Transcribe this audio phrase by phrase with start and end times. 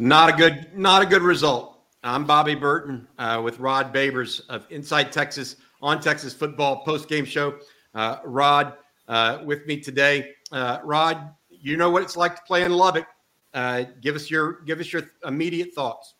[0.00, 1.78] Not a good, not a good result.
[2.02, 7.26] I'm Bobby Burton uh, with Rod Babers of Inside Texas on Texas Football Post Game
[7.26, 7.58] Show.
[7.94, 8.72] Uh, Rod
[9.08, 10.30] uh, with me today.
[10.50, 13.06] Uh, Rod, you know what it's like to play in Lubbock.
[13.52, 16.14] Uh, give us your give us your immediate thoughts.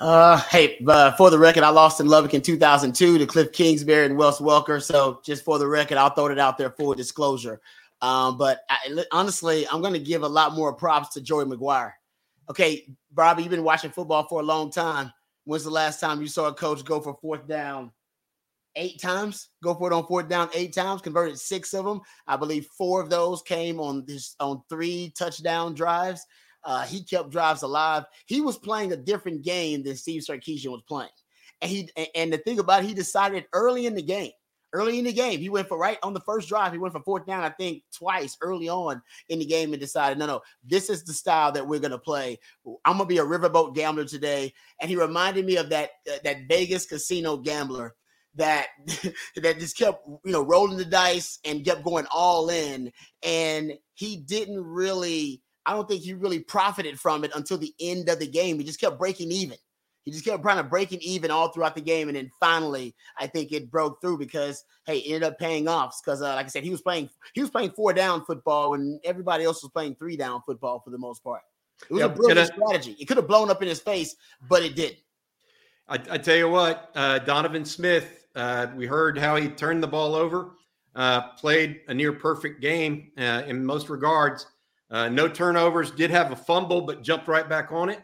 [0.00, 4.06] Uh, hey, uh, for the record, I lost in Lubbock in 2002 to Cliff Kingsbury
[4.06, 4.82] and Wes Welker.
[4.82, 7.60] So, just for the record, I'll throw it out there for disclosure.
[8.02, 11.92] Um, but I, honestly, I'm going to give a lot more props to Joey McGuire.
[12.50, 15.12] Okay, Bobby, you've been watching football for a long time.
[15.44, 17.92] When's the last time you saw a coach go for fourth down
[18.74, 19.50] eight times?
[19.62, 22.00] Go for it on fourth down eight times, converted six of them.
[22.26, 26.26] I believe four of those came on this on three touchdown drives.
[26.64, 28.02] Uh, he kept drives alive.
[28.26, 31.10] He was playing a different game than Steve Sarkisian was playing.
[31.62, 34.32] And he and the thing about it, he decided early in the game,
[34.72, 36.72] early in the game, he went for right on the first drive.
[36.72, 40.18] He went for fourth down, I think, twice early on in the game, and decided,
[40.18, 42.38] no, no, this is the style that we're gonna play.
[42.84, 44.52] I'm gonna be a riverboat gambler today.
[44.80, 47.94] And he reminded me of that uh, that Vegas casino gambler
[48.34, 48.68] that
[49.36, 54.16] that just kept you know rolling the dice and kept going all in, and he
[54.16, 58.26] didn't really I don't think he really profited from it until the end of the
[58.26, 58.58] game.
[58.58, 59.58] He just kept breaking even.
[60.04, 63.26] He just kept trying to breaking even all throughout the game, and then finally, I
[63.26, 66.00] think it broke through because hey, it ended up paying off.
[66.02, 68.98] Because uh, like I said, he was playing he was playing four down football, and
[69.04, 71.42] everybody else was playing three down football for the most part.
[71.88, 72.96] It was yep, a brilliant strategy.
[72.98, 74.16] It could have blown up in his face,
[74.48, 74.98] but it didn't.
[75.88, 78.26] I, I tell you what, uh, Donovan Smith.
[78.34, 80.52] Uh, we heard how he turned the ball over,
[80.94, 84.46] uh, played a near perfect game uh, in most regards.
[84.90, 85.90] Uh, no turnovers.
[85.90, 88.00] Did have a fumble, but jumped right back on it.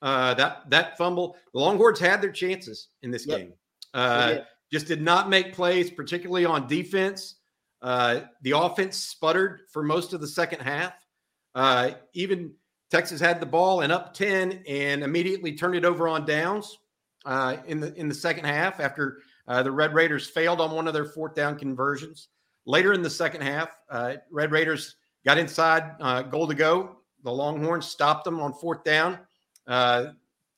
[0.00, 3.38] Uh, that that fumble, the Longhorns had their chances in this yep.
[3.38, 3.52] game.
[3.94, 4.36] Uh,
[4.70, 7.36] just did not make plays, particularly on defense.
[7.82, 10.92] Uh, the offense sputtered for most of the second half.
[11.54, 12.52] Uh, even
[12.90, 16.78] Texas had the ball and up ten, and immediately turned it over on downs
[17.24, 20.94] uh, in the in the second half after the Red Raiders failed on one of
[20.94, 22.28] their fourth down conversions.
[22.66, 23.70] Later in the second half,
[24.30, 26.96] Red Raiders got inside uh, goal to go.
[27.24, 29.18] The Longhorns stopped them on fourth down.
[29.68, 30.06] Uh,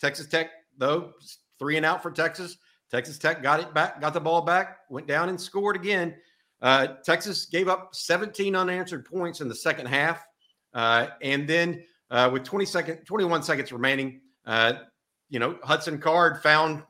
[0.01, 1.13] Texas Tech, though,
[1.59, 2.57] three and out for Texas.
[2.91, 6.15] Texas Tech got it back, got the ball back, went down and scored again.
[6.63, 10.25] Uh, Texas gave up 17 unanswered points in the second half.
[10.73, 14.75] Uh, and then uh, with 20 second, 21 seconds remaining, uh,
[15.29, 16.83] you know, Hudson Card found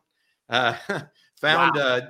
[0.48, 0.74] uh,
[1.40, 1.82] found wow.
[1.82, 2.00] uh,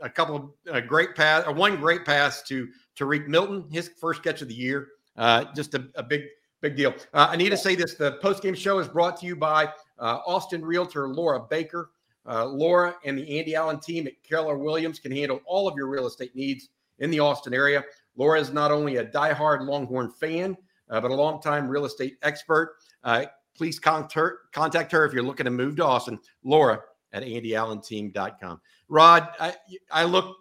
[0.00, 4.42] a couple of great pass, or one great pass to Tariq Milton, his first catch
[4.42, 4.88] of the year.
[5.16, 6.22] Uh, just a, a, big,
[6.60, 6.94] big deal.
[7.12, 9.66] Uh, I need to say this: the post game show is brought to you by
[9.98, 11.90] uh, Austin Realtor Laura Baker.
[12.26, 15.88] Uh, Laura and the Andy Allen team at Keller Williams can handle all of your
[15.88, 16.68] real estate needs
[16.98, 17.82] in the Austin area.
[18.16, 20.56] Laura is not only a diehard Longhorn fan,
[20.90, 22.76] uh, but a longtime real estate expert.
[23.04, 23.24] Uh,
[23.56, 26.18] please contact her, contact her if you're looking to move to Austin.
[26.44, 26.80] Laura
[27.12, 28.60] at andyallenteam.com.
[28.88, 29.54] Rod, I,
[29.90, 30.36] I look,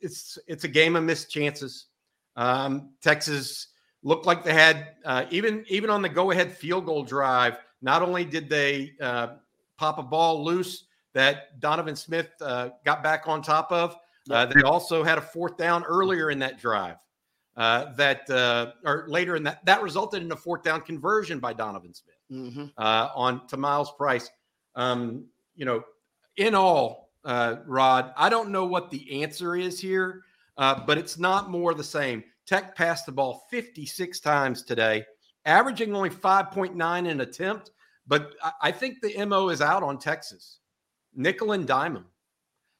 [0.00, 1.86] it's it's a game of missed chances.
[2.36, 3.68] Um, Texas
[4.02, 7.58] looked like they had uh, even even on the go ahead field goal drive.
[7.82, 9.28] Not only did they uh,
[9.76, 13.96] pop a ball loose that Donovan Smith uh, got back on top of,
[14.30, 16.96] uh, they also had a fourth down earlier in that drive.
[17.56, 21.52] Uh, that uh, or later in that that resulted in a fourth down conversion by
[21.52, 22.66] Donovan Smith mm-hmm.
[22.78, 24.30] on to Myles Price.
[24.76, 25.24] Um,
[25.56, 25.82] you know,
[26.36, 30.22] in all, Rod, I don't know what the answer is here.
[30.58, 32.22] Uh, but it's not more the same.
[32.48, 35.04] Tech passed the ball 56 times today,
[35.44, 37.72] averaging only 5.9 an attempt.
[38.06, 38.32] But
[38.62, 40.60] I think the MO is out on Texas.
[41.14, 42.06] Nickel and dime them.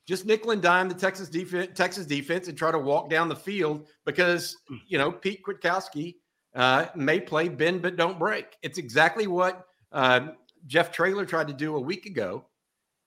[0.06, 3.36] Just nickel and dime the Texas defense, Texas defense and try to walk down the
[3.36, 4.56] field because,
[4.86, 6.14] you know, Pete Kwiatkowski
[6.54, 8.56] uh, may play bend but don't break.
[8.62, 10.28] It's exactly what uh,
[10.66, 12.46] Jeff Traylor tried to do a week ago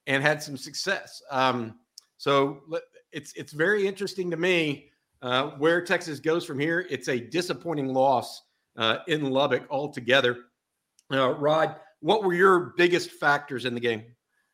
[0.06, 1.24] and had some success.
[1.32, 1.80] Um,
[2.18, 2.62] so
[3.12, 4.91] it's it's very interesting to me
[5.22, 6.86] uh, where Texas goes from here.
[6.90, 8.42] It's a disappointing loss
[8.78, 10.38] uh, in Lubbock altogether.
[11.12, 14.04] Uh, Rod, what were your biggest factors in the game?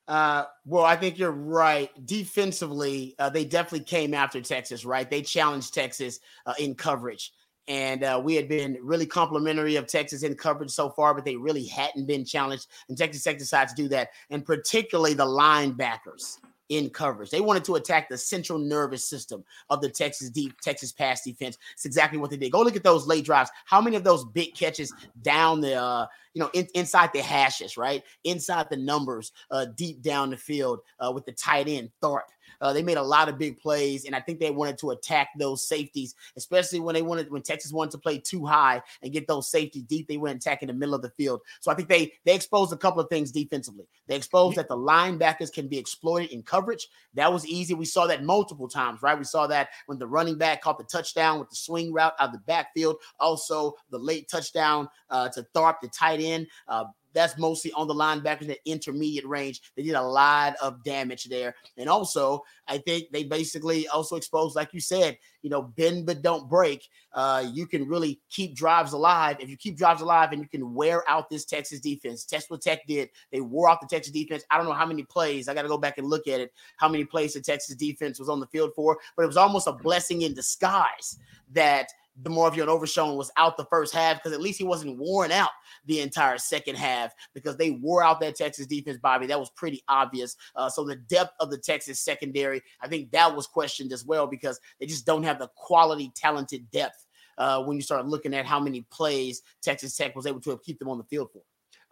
[0.08, 1.90] Uh, well, I think you're right.
[2.06, 5.10] Defensively, uh, they definitely came after Texas, right?
[5.10, 7.34] They challenged Texas uh, in coverage.
[7.68, 11.36] And uh, we had been really complimentary of Texas in coverage so far, but they
[11.36, 12.68] really hadn't been challenged.
[12.88, 16.38] And Texas Tech decided to do that, and particularly the linebackers
[16.70, 17.30] in coverage.
[17.30, 21.58] They wanted to attack the central nervous system of the Texas deep Texas pass defense.
[21.74, 22.52] It's exactly what they did.
[22.52, 23.50] Go look at those late drives.
[23.66, 27.78] How many of those big catches down the uh, you know in, inside the hashes,
[27.78, 28.04] right?
[28.24, 32.22] Inside the numbers, uh, deep down the field uh, with the tight end Tharp.
[32.62, 35.30] Uh, they made a lot of big plays, and I think they wanted to attack
[35.38, 39.28] those safeties, especially when they wanted when Texas wanted to play too high and get
[39.28, 40.08] those safeties deep.
[40.08, 41.42] They went attacking the middle of the field.
[41.60, 43.88] So I think they they exposed a couple of things defensively.
[44.08, 46.88] They exposed that the linebackers can be exploited in coverage.
[47.14, 47.74] That was easy.
[47.74, 49.18] We saw that multiple times, right?
[49.18, 52.30] We saw that when the running back caught the touchdown with the swing route out
[52.30, 52.98] of the backfield.
[53.20, 56.48] Also, the late touchdown uh, to Tharp, the tight end.
[56.68, 56.86] Uh,
[57.18, 59.62] that's mostly on the linebackers at intermediate range.
[59.76, 61.56] They did a lot of damage there.
[61.78, 66.22] And also, I think they basically also exposed, like you said, you know, bend but
[66.22, 66.88] don't break.
[67.14, 69.38] Uh, you can really keep drives alive.
[69.40, 72.86] If you keep drives alive and you can wear out this Texas defense, what Tech
[72.88, 73.10] did.
[73.32, 74.44] They wore out the Texas defense.
[74.52, 75.48] I don't know how many plays.
[75.48, 76.54] I got to go back and look at it.
[76.78, 79.00] How many plays the Texas defense was on the field for?
[79.16, 81.18] But it was almost a blessing in disguise
[81.54, 81.88] that
[82.24, 85.52] DeMarvion Overshown was out the first half because at least he wasn't worn out
[85.86, 89.28] the entire second half because they wore out that Texas defense, Bobby.
[89.28, 90.36] That was pretty obvious.
[90.56, 94.28] Uh, so the depth of the Texas secondary, I think that was questioned as well
[94.28, 97.06] because they just don't have the quality, talented depth
[97.38, 100.80] uh, when you start looking at how many plays Texas Tech was able to keep
[100.80, 101.42] them on the field for.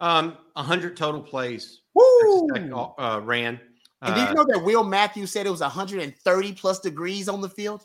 [0.00, 2.48] Um, 100 total plays Woo!
[2.52, 3.60] Tech, uh, ran.
[4.02, 7.40] And did you uh, know that Will Matthews said it was 130 plus degrees on
[7.40, 7.84] the field?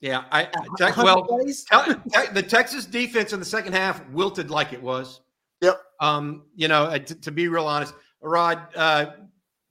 [0.00, 0.44] Yeah, I
[0.78, 5.20] tech, well the Texas defense in the second half wilted like it was.
[5.60, 5.78] Yep.
[6.00, 7.92] Um, you know, uh, to, to be real honest,
[8.22, 9.06] Rod, uh,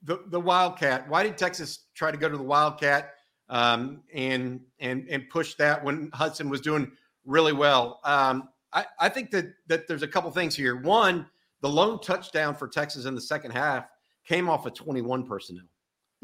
[0.02, 1.08] the the Wildcat.
[1.08, 3.14] Why did Texas try to go to the Wildcat
[3.48, 6.92] um, and and and push that when Hudson was doing
[7.24, 8.00] really well?
[8.04, 10.76] Um, I, I think that that there's a couple things here.
[10.76, 11.26] One,
[11.60, 13.86] the lone touchdown for Texas in the second half
[14.24, 15.64] came off of 21 personnel.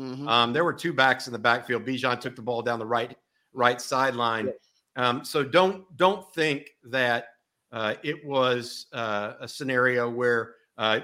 [0.00, 0.28] Mm-hmm.
[0.28, 1.84] Um, there were two backs in the backfield.
[1.84, 3.16] Bijan took the ball down the right
[3.56, 4.52] right sideline.
[4.94, 7.26] Um, so don't don't think that
[7.72, 11.00] uh, it was uh, a scenario where uh,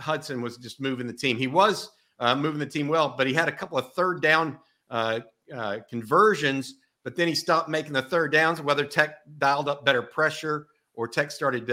[0.00, 1.36] Hudson was just moving the team.
[1.36, 4.58] He was uh, moving the team well, but he had a couple of third down
[4.90, 5.20] uh,
[5.54, 6.74] uh, conversions.
[7.04, 8.60] But then he stopped making the third downs.
[8.60, 11.66] Whether Tech dialed up better pressure or Tech started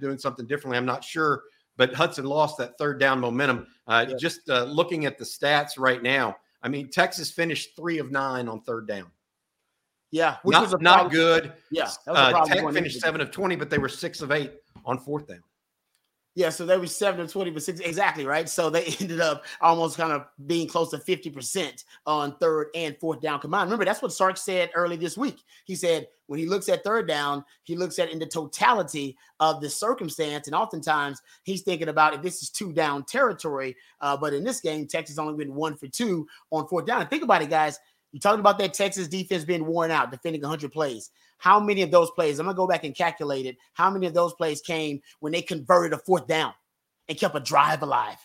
[0.00, 1.42] doing something differently, I'm not sure.
[1.76, 3.66] But Hudson lost that third down momentum.
[3.86, 4.06] Yeah.
[4.18, 8.62] Just looking at the stats right now, I mean, Texas finished three of nine on
[8.62, 9.10] third down.
[10.12, 11.52] Yeah, which not, was not good.
[11.70, 14.52] Yeah, uh, Tech finished seven of twenty, but they were six of eight
[14.84, 15.42] on fourth down.
[16.34, 18.48] Yeah, so they were seven of 20, but six exactly right.
[18.48, 23.20] So they ended up almost kind of being close to 50% on third and fourth
[23.20, 23.66] down combined.
[23.66, 25.42] Remember, that's what Sark said early this week.
[25.66, 29.60] He said when he looks at third down, he looks at in the totality of
[29.60, 30.46] the circumstance.
[30.46, 33.76] And oftentimes he's thinking about if this is two down territory.
[34.00, 37.02] Uh, but in this game, Texas only been one for two on fourth down.
[37.02, 37.78] And think about it, guys.
[38.12, 41.10] You talked about that Texas defense being worn out, defending 100 plays.
[41.38, 42.38] How many of those plays?
[42.38, 43.56] I'm gonna go back and calculate it.
[43.72, 46.52] How many of those plays came when they converted a fourth down
[47.08, 48.18] and kept a drive alive?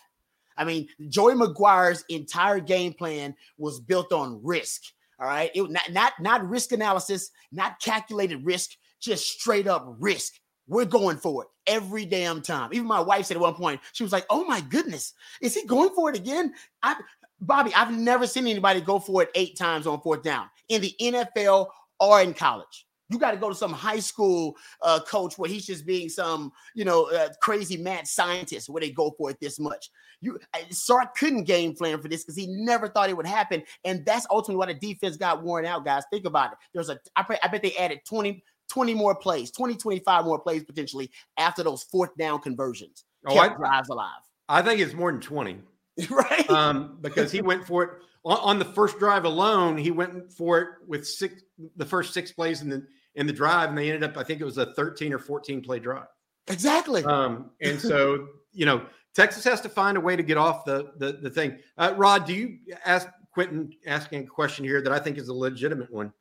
[0.56, 4.82] I mean, Joey McGuire's entire game plan was built on risk.
[5.20, 10.34] All right, it not not not risk analysis, not calculated risk, just straight up risk.
[10.68, 12.70] We're going for it every damn time.
[12.72, 15.66] Even my wife said at one point, she was like, "Oh my goodness, is he
[15.66, 16.96] going for it again?" I
[17.40, 20.94] Bobby, I've never seen anybody go for it eight times on fourth down in the
[21.00, 21.68] NFL
[22.00, 22.86] or in college.
[23.10, 26.52] You got to go to some high school uh, coach where he's just being some,
[26.74, 29.90] you know, uh, crazy mad scientist where they go for it this much.
[30.20, 30.38] You
[30.70, 34.26] Sark couldn't game plan for this because he never thought it would happen, and that's
[34.30, 35.84] ultimately why the defense got worn out.
[35.84, 36.58] Guys, think about it.
[36.74, 40.64] There's a, I, I bet they added 20, 20 more plays, 20, 25 more plays
[40.64, 43.04] potentially after those fourth down conversions.
[43.26, 44.20] Oh, I, drives alive.
[44.48, 45.58] I think it's more than 20.
[46.10, 46.48] right?
[46.50, 47.90] Um, because he went for it
[48.24, 49.76] on, on, the first drive alone.
[49.76, 51.42] He went for it with six,
[51.76, 54.16] the first six plays in the in the drive, and they ended up.
[54.16, 56.06] I think it was a thirteen or fourteen play drive.
[56.46, 57.04] Exactly.
[57.04, 60.92] Um, and so you know, Texas has to find a way to get off the
[60.98, 61.58] the, the thing.
[61.76, 65.34] Uh, Rod, do you ask Quentin asking a question here that I think is a
[65.34, 66.12] legitimate one?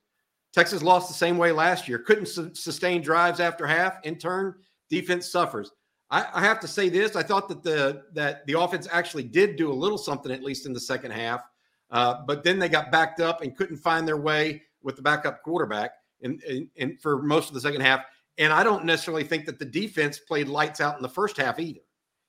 [0.53, 1.99] Texas lost the same way last year.
[1.99, 3.99] Couldn't su- sustain drives after half.
[4.03, 4.55] In turn,
[4.89, 5.71] defense suffers.
[6.09, 9.55] I, I, have to say this: I thought that the that the offense actually did
[9.55, 11.41] do a little something at least in the second half,
[11.91, 15.43] uh, but then they got backed up and couldn't find their way with the backup
[15.43, 18.05] quarterback in, in, in, for most of the second half.
[18.37, 21.59] And I don't necessarily think that the defense played lights out in the first half
[21.59, 21.81] either,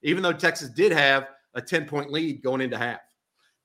[0.02, 3.00] even though Texas did have a ten point lead going into half.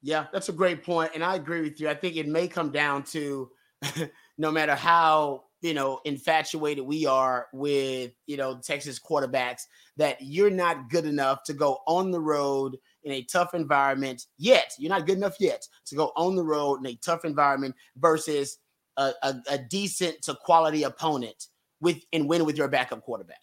[0.01, 1.89] Yeah, that's a great point, and I agree with you.
[1.89, 3.49] I think it may come down to
[4.37, 9.63] no matter how you know infatuated we are with you know Texas quarterbacks
[9.97, 14.73] that you're not good enough to go on the road in a tough environment yet.
[14.77, 18.59] You're not good enough yet to go on the road in a tough environment versus
[18.97, 21.47] a, a, a decent to quality opponent
[21.81, 23.41] with and win with your backup quarterback.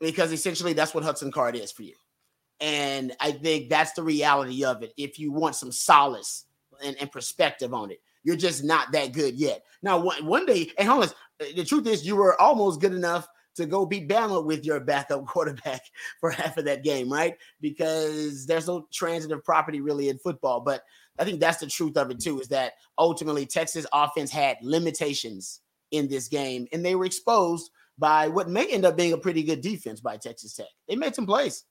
[0.00, 1.94] Because essentially that's what Hudson Card is for you.
[2.60, 4.92] And I think that's the reality of it.
[4.96, 6.46] If you want some solace
[6.82, 8.00] and, and perspective on it.
[8.24, 9.64] You're just not that good yet.
[9.82, 13.66] Now, one, one day, and on, the truth is, you were almost good enough to
[13.66, 15.82] go beat Bama with your backup quarterback
[16.20, 17.34] for half of that game, right?
[17.60, 20.60] Because there's no transitive property really in football.
[20.60, 20.82] But
[21.18, 25.60] I think that's the truth of it too, is that ultimately Texas offense had limitations
[25.90, 29.42] in this game, and they were exposed by what may end up being a pretty
[29.42, 30.66] good defense by Texas Tech.
[30.88, 31.64] They made some plays.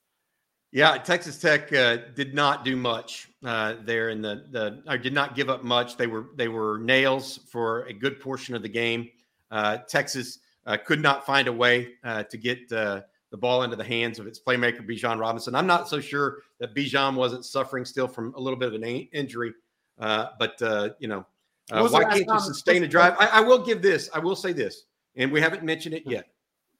[0.74, 5.12] Yeah, Texas Tech uh, did not do much uh, there in the the or did
[5.12, 5.98] not give up much.
[5.98, 9.10] They were they were nails for a good portion of the game.
[9.50, 13.76] Uh, Texas uh, could not find a way uh, to get uh, the ball into
[13.76, 15.54] the hands of its playmaker Bijan Robinson.
[15.54, 18.82] I'm not so sure that Bijan wasn't suffering still from a little bit of an
[18.82, 19.52] injury,
[19.98, 20.56] but
[20.98, 21.26] you know
[21.68, 23.14] why can't you sustain a drive?
[23.18, 24.08] I, I will give this.
[24.14, 24.84] I will say this,
[25.16, 26.28] and we haven't mentioned it yet.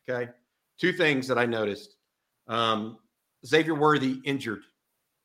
[0.08, 0.30] Okay,
[0.78, 1.96] two things that I noticed.
[2.48, 2.96] Um,
[3.46, 4.62] Xavier Worthy injured.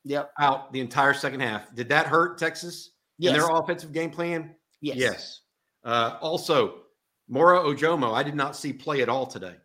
[0.04, 0.32] Yep.
[0.40, 1.74] Out the entire second half.
[1.76, 3.34] Did that hurt Texas yes.
[3.34, 4.56] in their offensive game plan?
[4.82, 4.98] Yes.
[4.98, 5.42] Yes.
[5.84, 6.82] Uh, also,
[7.28, 9.56] Moro Ojomo, I did not see play at all today.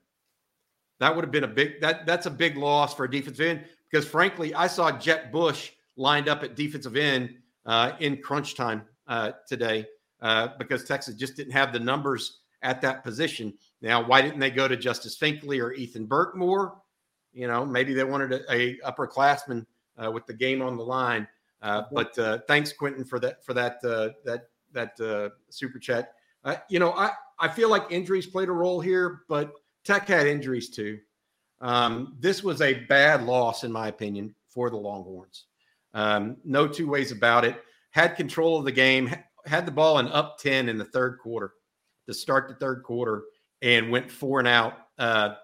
[1.01, 3.65] That would have been a big that that's a big loss for a defensive end
[3.91, 7.35] because frankly, I saw Jett Bush lined up at defensive end
[7.67, 9.87] uh, in crunch time uh, today
[10.21, 13.53] uh, because Texas just didn't have the numbers at that position.
[13.81, 16.77] Now, why didn't they go to Justice Finkley or Ethan Burke more?
[17.33, 19.67] You know, maybe they wanted a, a upperclassman
[20.03, 21.27] uh, with the game on the line.
[21.63, 26.15] Uh, but uh, thanks, Quentin, for that for that uh, that that uh, super chat.
[26.45, 29.53] Uh, you know, I I feel like injuries played a role here, but
[29.85, 30.99] Tech had injuries too.
[31.61, 35.47] Um, this was a bad loss, in my opinion, for the Longhorns.
[35.95, 37.63] Um, no two ways about it.
[37.91, 39.15] Had control of the game,
[39.47, 41.53] had the ball in up 10 in the third quarter
[42.09, 43.25] to start the third quarter
[43.61, 44.75] and went four and out.
[44.99, 45.35] Uh,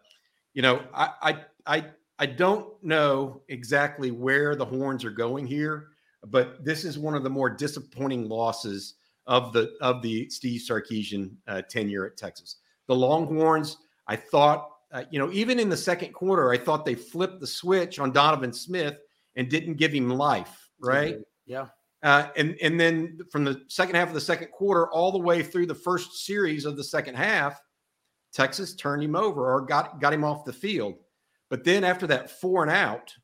[0.55, 1.85] you know, I, I I
[2.19, 5.89] I don't know exactly where the horns are going here,
[6.27, 8.95] but this is one of the more disappointing losses
[9.27, 12.57] of the of the Steve Sarkisian uh, tenure at Texas.
[12.89, 13.77] The Longhorns,
[14.09, 17.47] I thought, uh, you know, even in the second quarter, I thought they flipped the
[17.47, 18.99] switch on Donovan Smith
[19.37, 21.19] and didn't give him life, right?
[21.47, 21.67] Yeah.
[22.03, 25.43] Uh, and and then from the second half of the second quarter all the way
[25.43, 27.61] through the first series of the second half,
[28.33, 30.95] Texas turned him over or got got him off the field.
[31.51, 33.15] But then after that four and out,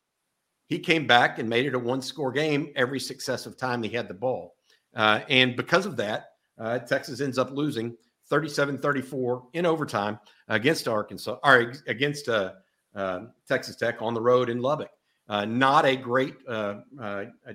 [0.66, 4.08] he came back and made it a one score game every successive time he had
[4.08, 4.54] the ball.
[4.94, 6.26] Uh, and because of that,
[6.58, 7.96] uh, Texas ends up losing
[8.28, 12.52] 37 34 in overtime against Arkansas or against uh,
[12.94, 14.90] uh Texas Tech on the road in Lubbock.
[15.28, 16.76] Uh, not a great uh,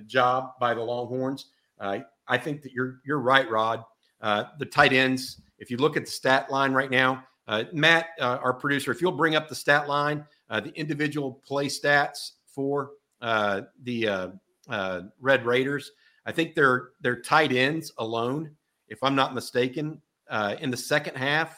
[0.06, 1.46] job by the Longhorns.
[1.80, 3.82] I think that you're you're right, Rod.
[4.20, 7.24] the tight ends, if you look at the stat line right now,
[7.72, 10.24] Matt, our producer, if you'll bring up the stat line,
[10.58, 12.90] the individual play stats for
[13.20, 14.28] uh, the uh,
[14.68, 15.92] uh, Red Raiders.
[16.26, 18.56] I think their their tight ends alone,
[18.88, 21.56] if I'm not mistaken, uh, in the second half,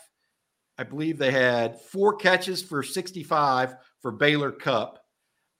[0.78, 4.98] I believe they had four catches for 65 for Baylor Cupp.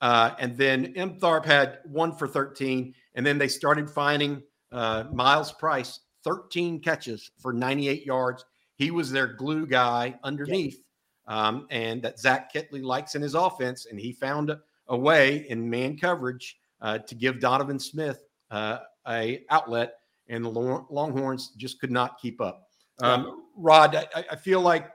[0.00, 1.20] Uh, and then M.
[1.20, 2.92] Tharp had one for 13.
[3.14, 8.44] And then they started finding uh, Myles Price 13 catches for 98 yards.
[8.76, 10.82] He was their glue guy underneath
[11.26, 13.86] um, and that Zach Kittley likes in his offense.
[13.86, 18.78] And he found a, a way in man coverage uh, to give Donovan Smith uh,
[19.08, 19.94] a outlet,
[20.28, 22.68] and the Longhorns just could not keep up.
[23.00, 24.90] Um, Rod, I, I feel like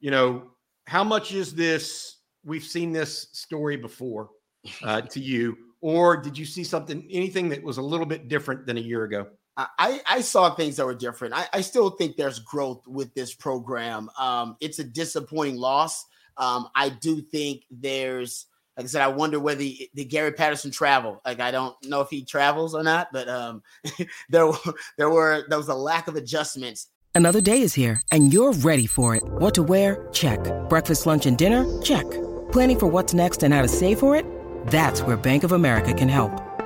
[0.00, 0.50] you know
[0.86, 2.18] how much is this?
[2.44, 4.30] We've seen this story before
[4.82, 8.66] uh, to you, or did you see something, anything that was a little bit different
[8.66, 9.26] than a year ago?
[9.56, 11.34] I, I saw things that were different.
[11.34, 14.10] I, I still think there's growth with this program.
[14.18, 16.04] Um, it's a disappointing loss.
[16.36, 18.46] Um, I do think there's,
[18.76, 21.22] like I said, I wonder whether the, the Gary Patterson travel.
[21.24, 23.62] Like I don't know if he travels or not, but um,
[24.28, 24.50] there
[24.98, 26.88] there were there was a lack of adjustments.
[27.14, 29.22] Another day is here, and you're ready for it.
[29.24, 30.06] What to wear?
[30.12, 30.40] Check.
[30.68, 31.64] Breakfast, lunch, and dinner?
[31.80, 32.04] Check.
[32.52, 34.26] Planning for what's next and how to save for it?
[34.66, 36.45] That's where Bank of America can help.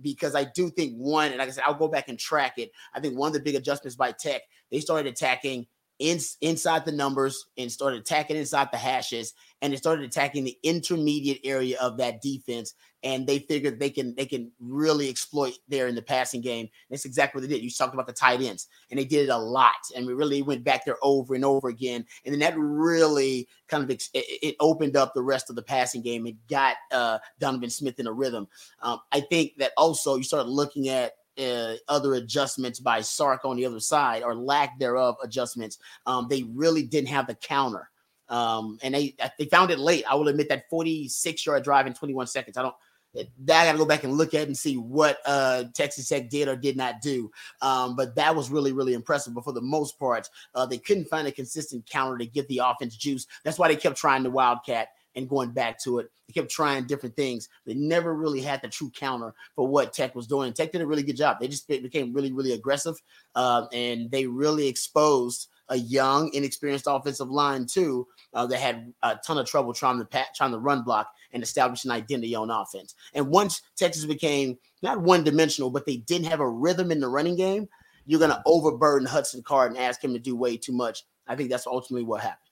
[0.00, 2.70] because I do think one, and like I said, I'll go back and track it.
[2.94, 5.66] I think one of the big adjustments by Tech, they started attacking
[5.98, 10.58] in, inside the numbers and started attacking inside the hashes and they started attacking the
[10.62, 15.88] intermediate area of that defense and they figured they can they can really exploit there
[15.88, 16.68] in the passing game.
[16.90, 17.62] That's exactly what they did.
[17.62, 20.42] You talked about the tight ends and they did it a lot and we really
[20.42, 24.56] went back there over and over again and then that really kind of it, it
[24.60, 26.26] opened up the rest of the passing game.
[26.26, 28.48] And got uh, donovan smith in a rhythm.
[28.80, 33.56] Um, i think that also you start looking at uh, other adjustments by Sark on
[33.56, 35.78] the other side or lack thereof adjustments.
[36.06, 37.88] Um, they really didn't have the counter.
[38.28, 40.04] Um, and they they found it late.
[40.08, 42.56] I will admit that 46 yard drive in 21 seconds.
[42.56, 42.74] I don't
[43.14, 46.30] that I got to go back and look at and see what uh, Texas Tech
[46.30, 47.30] did or did not do.
[47.60, 49.34] Um, but that was really, really impressive.
[49.34, 52.62] But for the most part, uh, they couldn't find a consistent counter to get the
[52.64, 53.26] offense juice.
[53.44, 56.10] That's why they kept trying the Wildcat and going back to it.
[56.26, 57.48] They kept trying different things.
[57.66, 60.52] They never really had the true counter for what Tech was doing.
[60.52, 61.38] Tech did a really good job.
[61.40, 62.96] They just became really, really aggressive,
[63.34, 69.16] uh, and they really exposed a young, inexperienced offensive line too uh, that had a
[69.26, 72.50] ton of trouble trying to pat, trying to run block and establish an identity on
[72.50, 72.94] offense.
[73.14, 77.08] And once Texas became not one dimensional, but they didn't have a rhythm in the
[77.08, 77.68] running game,
[78.04, 81.04] you're going to overburden Hudson Card and ask him to do way too much.
[81.26, 82.51] I think that's ultimately what happened.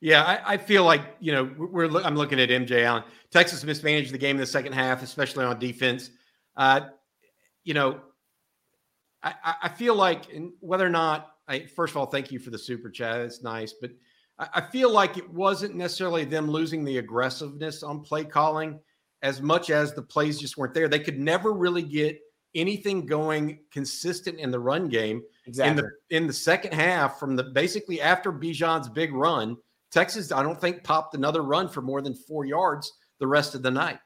[0.00, 1.86] Yeah, I, I, feel like you know we're.
[2.02, 3.02] I'm looking at MJ Allen.
[3.32, 6.10] Texas mismanaged the game in the second half, especially on defense.
[6.56, 6.82] Uh,
[7.64, 8.00] you know,
[9.22, 10.26] I, I feel like
[10.60, 13.20] whether or not I, first of all, thank you for the super chat.
[13.20, 13.90] It's nice, but
[14.38, 18.78] I, I feel like it wasn't necessarily them losing the aggressiveness on play calling
[19.22, 20.88] as much as the plays just weren't there.
[20.88, 22.20] They could never really get
[22.54, 25.22] anything going consistent in the run game.
[25.46, 25.70] Exactly.
[25.70, 29.56] In the in the second half, from the basically after Bijan's big run
[29.90, 33.62] Texas, I don't think popped another run for more than four yards the rest of
[33.62, 33.98] the night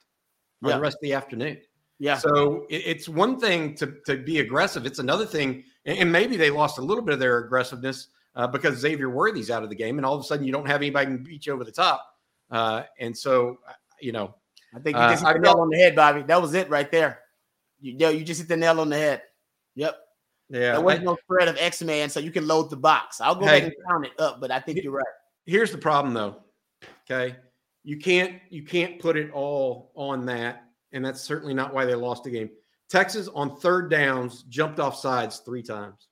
[0.62, 0.76] or yeah.
[0.76, 1.58] the rest of the afternoon.
[1.98, 2.16] Yeah.
[2.16, 4.86] So it, it's one thing to, to be aggressive.
[4.86, 8.78] It's another thing, and maybe they lost a little bit of their aggressiveness uh, because
[8.78, 11.06] Xavier Worthy's out of the game, and all of a sudden you don't have anybody
[11.06, 12.06] can beat you over the top.
[12.50, 13.58] Uh, and so,
[14.00, 14.34] you know,
[14.74, 16.22] I think you just uh, hit the nail on the head, Bobby.
[16.22, 17.20] That was it right there.
[17.80, 19.22] You, you just hit the nail on the head.
[19.74, 19.96] Yep.
[20.48, 20.72] Yeah.
[20.72, 23.20] There wasn't I, no threat of X Man, so you can load the box.
[23.20, 25.04] I'll go hey, back and count it up, but I think you're right
[25.46, 26.42] here's the problem though.
[27.10, 27.36] Okay.
[27.84, 30.68] You can't you can't put it all on that.
[30.92, 32.50] And that's certainly not why they lost the game.
[32.90, 36.08] Texas on third downs jumped off sides three times.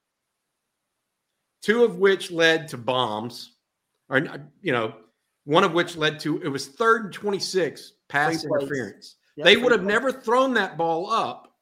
[1.62, 3.52] Two of which led to bombs,
[4.08, 4.26] or
[4.62, 4.95] you know,
[5.45, 9.16] one of which led to it was third and 26 pass interference.
[9.36, 11.54] Yep, they would have never thrown that ball up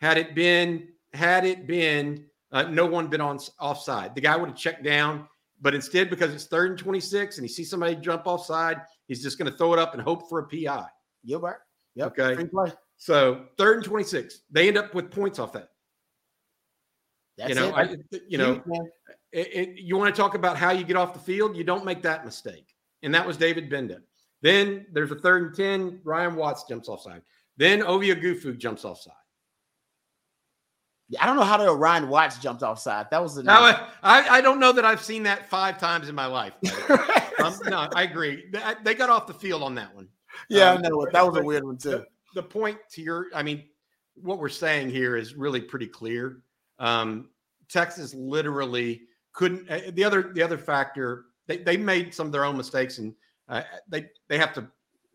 [0.00, 4.14] had it been had it been uh, no one been on offside.
[4.14, 5.28] The guy would have checked down
[5.60, 9.38] but instead, because it's third and 26 and he sees somebody jump offside, he's just
[9.38, 10.86] going to throw it up and hope for a PI.
[11.24, 11.42] Yep.
[11.96, 12.18] Yep.
[12.18, 12.48] Okay.
[12.96, 15.68] So third and 26, they end up with points off that.
[17.36, 17.96] That's you know, I,
[18.28, 18.62] you know,
[19.32, 21.56] it, it, you want to talk about how you get off the field.
[21.56, 22.74] You don't make that mistake.
[23.02, 24.00] And that was David Gbenda.
[24.42, 26.00] Then there's a third and 10.
[26.04, 27.22] Ryan Watts jumps offside.
[27.56, 29.14] Then Ovie Oghoufo jumps offside.
[31.18, 33.06] I don't know how the Ryan Watts jumped offside.
[33.10, 33.42] That was the.
[33.42, 36.52] No, I, I don't know that I've seen that five times in my life.
[37.42, 38.44] um, no, I agree.
[38.84, 40.08] They got off the field on that one.
[40.48, 41.06] Yeah, um, I know.
[41.12, 41.90] That was a weird one too.
[41.90, 43.64] The, the, point to your, I mean,
[44.14, 46.42] what we're saying here is really pretty clear.
[46.78, 47.30] Um,
[47.68, 49.68] Texas literally couldn't.
[49.68, 53.14] Uh, the other, the other factor, they they made some of their own mistakes, and
[53.48, 54.68] uh, they they have to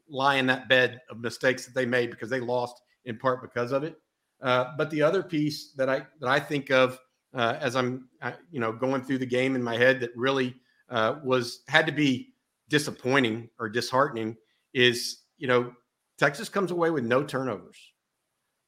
[0.09, 3.71] lie in that bed of mistakes that they made because they lost in part because
[3.71, 3.95] of it.
[4.41, 6.99] Uh, but the other piece that I that I think of
[7.33, 10.55] uh, as I'm uh, you know going through the game in my head that really
[10.89, 12.33] uh, was had to be
[12.69, 14.35] disappointing or disheartening
[14.73, 15.73] is you know
[16.17, 17.77] Texas comes away with no turnovers.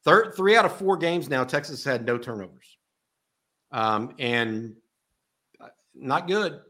[0.04, 2.78] Third, three out of four games now, Texas had no turnovers,
[3.72, 4.74] um, and
[5.60, 6.60] uh, not good,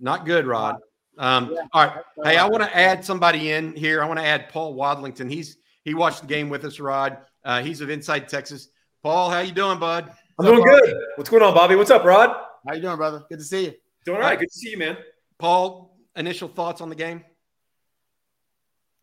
[0.00, 0.76] not good, Rod.
[1.18, 1.66] Um, yeah.
[1.72, 4.02] All right, hey, I want to add somebody in here.
[4.02, 5.30] I want to add Paul Wadlington.
[5.30, 7.18] He's he watched the game with us, Rod.
[7.46, 8.68] Uh, he's of Inside Texas.
[9.04, 10.10] Paul, how you doing, bud?
[10.36, 10.96] I'm doing good.
[11.14, 11.76] What's going on, Bobby?
[11.76, 12.36] What's up, Rod?
[12.66, 13.24] How you doing, brother?
[13.28, 13.74] Good to see you.
[14.04, 14.36] Doing all right.
[14.36, 14.96] Good to see you, man.
[15.38, 17.24] Paul, initial thoughts on the game?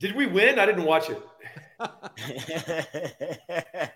[0.01, 0.59] Did we win?
[0.59, 1.23] I didn't watch it.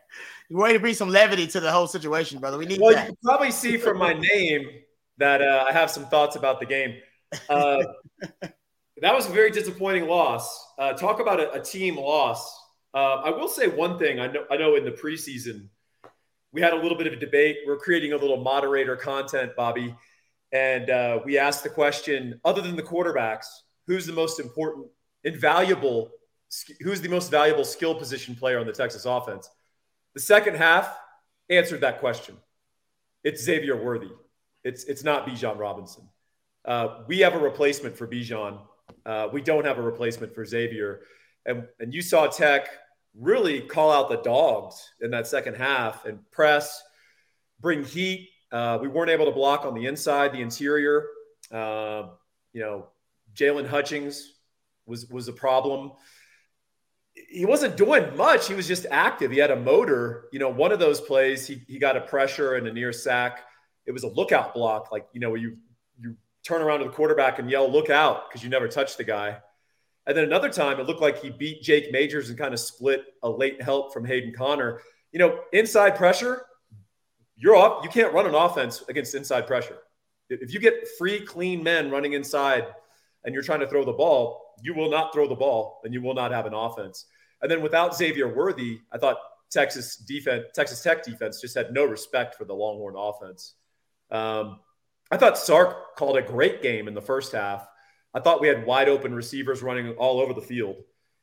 [0.50, 2.58] you want to bring some levity to the whole situation, brother.
[2.58, 3.02] We need well, that.
[3.02, 4.70] you can probably see from my name
[5.18, 6.96] that uh, I have some thoughts about the game.
[7.50, 7.84] Uh,
[9.02, 10.68] that was a very disappointing loss.
[10.80, 12.64] Uh, talk about a, a team loss.
[12.94, 14.20] Uh, I will say one thing.
[14.20, 14.46] I know.
[14.50, 15.68] I know in the preseason
[16.52, 17.58] we had a little bit of a debate.
[17.66, 19.96] We're creating a little moderator content, Bobby,
[20.52, 23.46] and uh, we asked the question: other than the quarterbacks,
[23.86, 24.88] who's the most important,
[25.24, 26.10] invaluable,
[26.82, 29.50] who's the most valuable skill position player on the Texas offense?
[30.14, 30.98] The second half
[31.50, 32.38] answered that question.
[33.24, 34.10] It's Xavier Worthy.
[34.64, 36.08] It's it's not Bijan Robinson.
[36.66, 38.60] Uh, we have a replacement for Bijan.
[39.06, 41.02] Uh, we don't have a replacement for Xavier.
[41.48, 42.70] And and you saw Tech
[43.16, 46.84] really call out the dogs in that second half and press,
[47.60, 48.30] bring heat.
[48.52, 51.06] Uh, we weren't able to block on the inside, the interior.
[51.52, 52.10] Uh,
[52.54, 52.88] you know,
[53.36, 54.34] Jaylon Hutchings
[54.86, 55.92] was was a problem.
[57.30, 58.48] He wasn't doing much.
[58.48, 59.32] He was just active.
[59.32, 60.26] He had a motor.
[60.32, 63.44] You know, one of those plays, he, he got a pressure and a near sack.
[63.86, 65.58] It was a lookout block, like you know, where you
[66.00, 69.04] you turn around to the quarterback and yell, "Look out!" because you never touched the
[69.04, 69.38] guy.
[70.08, 73.04] And then another time, it looked like he beat Jake Majors and kind of split
[73.24, 74.80] a late help from Hayden Conner.
[75.12, 76.46] You know, inside pressure,
[77.36, 77.84] you're off.
[77.84, 79.78] You can't run an offense against inside pressure.
[80.30, 82.68] If you get free, clean men running inside
[83.24, 86.02] and you're trying to throw the ball, you will not throw the ball and you
[86.02, 87.06] will not have an offense.
[87.42, 89.18] And then without Xavier Worthy, I thought
[89.52, 93.54] Texas defense, Texas Tech defense just had no respect for the Longhorn offense.
[94.10, 94.60] Um,
[95.12, 97.68] I thought Sark called a great game in the first half.
[98.18, 100.78] I thought we had wide open receivers running all over the field.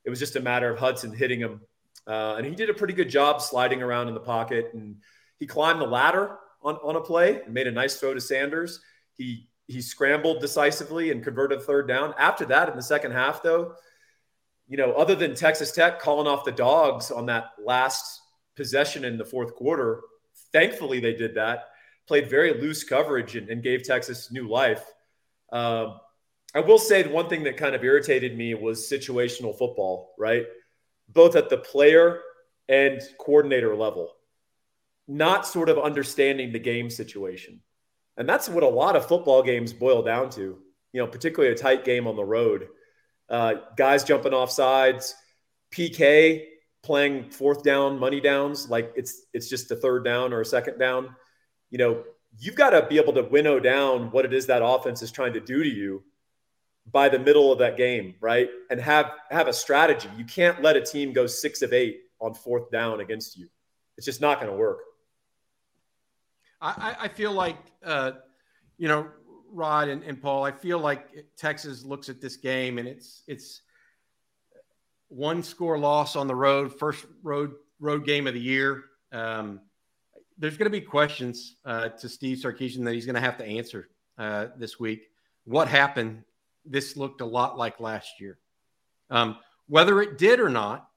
[0.04, 1.60] It was just a matter of Hudson hitting him.
[2.06, 4.70] Uh, and he did a pretty good job sliding around in the pocket.
[4.74, 4.98] And
[5.40, 8.80] he climbed the ladder on, on a play and made a nice throw to Sanders.
[9.14, 12.14] He he scrambled decisively and converted third down.
[12.16, 13.74] After that, in the second half, though,
[14.68, 18.20] you know, other than Texas Tech calling off the dogs on that last
[18.54, 20.02] possession in the fourth quarter,
[20.52, 21.70] thankfully they did that.
[22.06, 24.84] Played very loose coverage and, and gave Texas new life.
[25.50, 25.98] Um,
[26.54, 30.44] I will say the one thing that kind of irritated me was situational football, right?
[31.08, 32.20] Both at the player
[32.68, 34.12] and coordinator level,
[35.08, 37.60] not sort of understanding the game situation.
[38.16, 40.58] And that's what a lot of football games boil down to,
[40.92, 42.68] you know, particularly a tight game on the road.
[43.28, 45.14] Uh, guys jumping off sides,
[45.72, 46.44] PK
[46.84, 50.78] playing fourth down, money downs, like it's it's just a third down or a second
[50.78, 51.16] down.
[51.70, 52.04] You know,
[52.38, 55.32] you've got to be able to winnow down what it is that offense is trying
[55.32, 56.04] to do to you
[56.90, 58.48] by the middle of that game, right?
[58.70, 60.08] And have have a strategy.
[60.16, 63.48] You can't let a team go six of eight on fourth down against you.
[63.96, 64.78] It's just not going to work.
[66.60, 68.12] I, I feel like, uh,
[68.78, 69.08] you know,
[69.50, 73.60] Rod and, and Paul, I feel like Texas looks at this game and it's it's
[75.08, 78.84] one score loss on the road, first road road game of the year.
[79.12, 79.60] Um,
[80.38, 83.44] there's going to be questions uh, to Steve Sarkisian that he's going to have to
[83.44, 85.10] answer uh, this week.
[85.44, 86.24] What happened
[86.64, 88.38] this looked a lot like last year.
[89.10, 89.36] Um,
[89.68, 90.88] whether it did or not,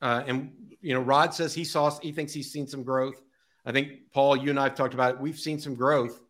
[0.00, 3.22] uh, and you know, Rod says he saw, he thinks he's seen some growth.
[3.64, 5.20] I think Paul, you and I have talked about it.
[5.20, 6.20] We've seen some growth,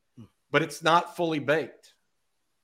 [0.51, 1.95] but it's not fully baked.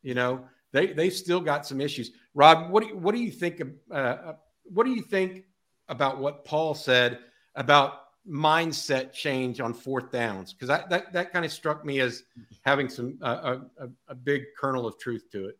[0.03, 2.13] You know, they they've still got some issues.
[2.35, 3.63] Rod, what do you, what do you think?
[3.91, 5.45] Uh, uh, what do you think
[5.89, 7.21] about what Paul said
[7.55, 10.53] about mindset change on fourth downs?
[10.53, 12.25] Because that, that kind of struck me as
[12.63, 15.59] having some uh, a, a big kernel of truth to it.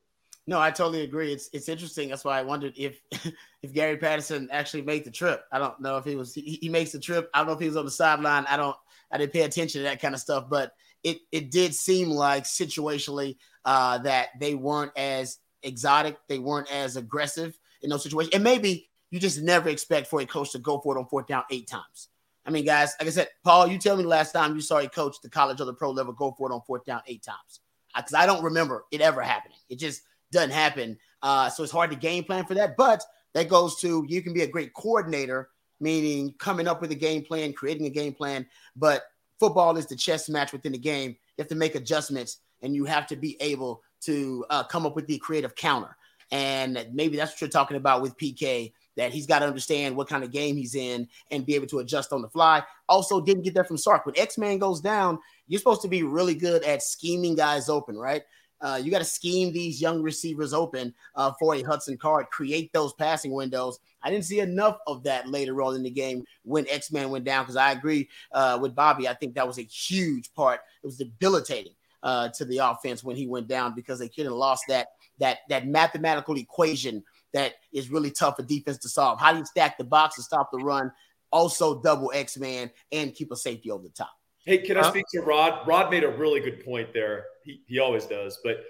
[0.49, 1.31] No, I totally agree.
[1.31, 2.09] It's it's interesting.
[2.09, 3.03] That's why I wondered if
[3.63, 5.45] if Gary Patterson actually made the trip.
[5.53, 7.29] I don't know if he was he, he makes the trip.
[7.35, 8.47] I don't know if he was on the sideline.
[8.49, 8.75] I don't
[9.13, 10.73] I didn't pay attention to that kind of stuff, but
[11.05, 16.97] it it did seem like situationally uh, that they weren't as exotic, they weren't as
[16.97, 18.35] aggressive in those situations.
[18.35, 21.27] And maybe you just never expect for a coach to go for it on fourth
[21.27, 22.09] down eight times.
[22.47, 24.79] I mean, guys, like I said, Paul, you tell me the last time you saw
[24.79, 27.23] a coach, the college or the pro level, go for it on fourth down eight
[27.23, 27.61] times.
[27.95, 29.59] Because I don't remember it ever happening.
[29.69, 30.99] It just doesn't happen.
[31.23, 32.77] Uh, so it's hard to game plan for that.
[32.77, 33.03] But
[33.35, 37.25] that goes to you can be a great coordinator, meaning coming up with a game
[37.25, 38.47] plan, creating a game plan.
[38.77, 39.05] But
[39.39, 41.11] football is the chess match within the game.
[41.11, 44.97] You have to make adjustments and you have to be able to uh, come up
[44.97, 45.97] with the creative counter.
[46.31, 50.09] And maybe that's what you're talking about with PK, that he's got to understand what
[50.09, 52.63] kind of game he's in and be able to adjust on the fly.
[52.89, 54.05] Also, didn't get that from Sark.
[54.05, 57.97] When X Man goes down, you're supposed to be really good at scheming guys open,
[57.97, 58.23] right?
[58.61, 62.73] Uh, you got to scheme these young receivers open uh, for a Hudson Card, create
[62.73, 63.79] those passing windows.
[64.03, 67.25] I didn't see enough of that later on in the game when X Man went
[67.25, 69.09] down because I agree uh, with Bobby.
[69.09, 70.61] I think that was a huge part.
[70.83, 74.65] It was debilitating uh, to the offense when he went down because they couldn't lost
[74.69, 79.21] that that that mathematical equation that is really tough for defense to solve.
[79.21, 80.91] How do you stack the box and stop the run?
[81.31, 84.18] Also, double X Man and keep a safety over the top.
[84.49, 85.69] Hey, can I speak to Rod?
[85.69, 87.27] Rod made a really good point there.
[87.45, 88.39] He, he always does.
[88.43, 88.65] But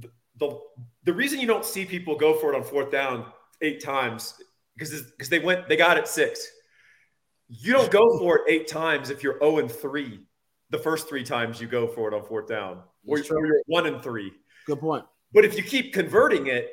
[0.00, 0.58] the, the,
[1.04, 3.26] the reason you don't see people go for it on fourth down
[3.62, 4.34] eight times
[4.76, 6.44] because because they went they got it six.
[7.48, 10.20] You don't go for it eight times if you're 0 and 3
[10.70, 13.86] the first three times you go for it on fourth down, or, or you're one
[13.86, 14.32] and three.
[14.66, 15.04] Good point.
[15.32, 16.72] But if you keep converting it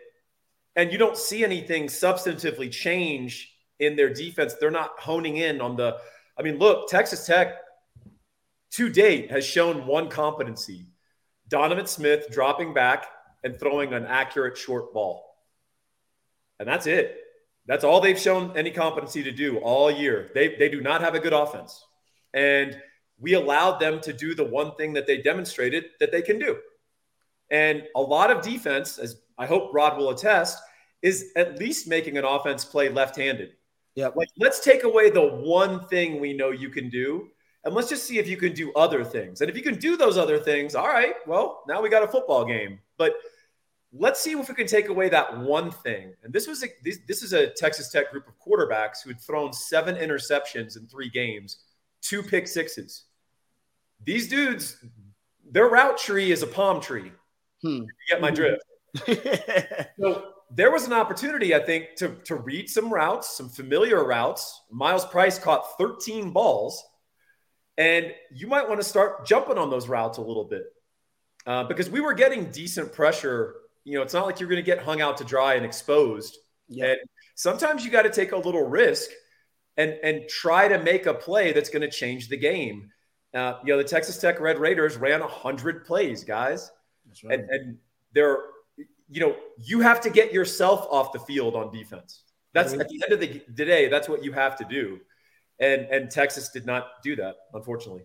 [0.76, 5.76] and you don't see anything substantively change in their defense, they're not honing in on
[5.76, 5.98] the.
[6.38, 7.56] I mean, look, Texas Tech
[8.76, 10.88] to date has shown one competency
[11.48, 13.06] Donovan Smith dropping back
[13.44, 15.24] and throwing an accurate short ball.
[16.60, 17.18] And that's it.
[17.68, 20.32] That's all they've shown any competency to do all year.
[20.34, 21.86] They, they do not have a good offense.
[22.34, 22.80] And
[23.20, 26.58] we allowed them to do the one thing that they demonstrated that they can do.
[27.50, 30.60] And a lot of defense, as I hope Rod will attest,
[31.02, 33.52] is at least making an offense play left handed.
[33.96, 34.10] Yeah.
[34.16, 37.30] Like, let's take away the one thing we know you can do
[37.66, 39.42] and let's just see if you can do other things.
[39.42, 42.08] And if you can do those other things, all right, well, now we got a
[42.08, 42.80] football game.
[42.98, 43.16] But
[43.92, 46.14] let's see if we can take away that one thing.
[46.24, 49.20] And this was a, this, this is a Texas Tech group of quarterbacks who had
[49.20, 51.64] thrown seven interceptions in three games,
[52.02, 53.06] two pick sixes.
[54.04, 54.78] These dudes,
[55.50, 57.12] their route tree is a palm tree.
[57.64, 57.84] Hmm.
[57.84, 58.62] You get my drift.
[60.00, 64.62] so there was an opportunity, I think, to, to read some routes, some familiar routes.
[64.70, 66.84] Myles Price caught 13 balls,
[67.78, 70.64] and you might want to start jumping on those routes a little bit
[71.46, 73.56] uh, because we were getting decent pressure.
[73.84, 76.38] You know, it's not like you're going to get hung out to dry and exposed.
[76.68, 76.86] Yeah.
[76.86, 77.00] And
[77.36, 79.10] sometimes you got to take a little risk
[79.78, 82.90] and and try to make a play that's going to change the game.
[83.34, 86.72] Uh, you know, the Texas Tech Red Raiders ran hundred plays, guys,
[87.24, 87.40] right.
[87.40, 87.78] and, and
[88.14, 88.40] they're
[89.10, 92.24] you know, you have to get yourself off the field on defense.
[92.54, 95.00] That's at the end of the day, that's what you have to do.
[95.60, 98.04] And and Texas did not do that, unfortunately.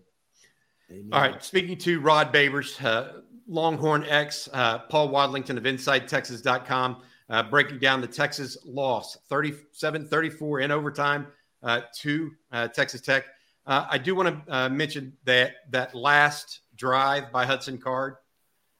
[1.11, 1.41] All right.
[1.43, 8.01] Speaking to Rod Babers, uh, Longhorn X, uh, Paul Wadlington of InsideTexas.com, uh, breaking down
[8.01, 11.27] the Texas loss 37 34 in overtime
[11.63, 13.25] uh, to uh, Texas Tech.
[13.65, 18.15] Uh, I do want to mention that that last drive by Hudson Card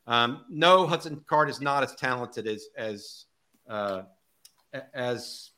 [0.08, 3.26] um, no, Hudson Card is not as talented as as
[4.94, 5.52] as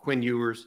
[0.00, 0.66] Quinn Ewers.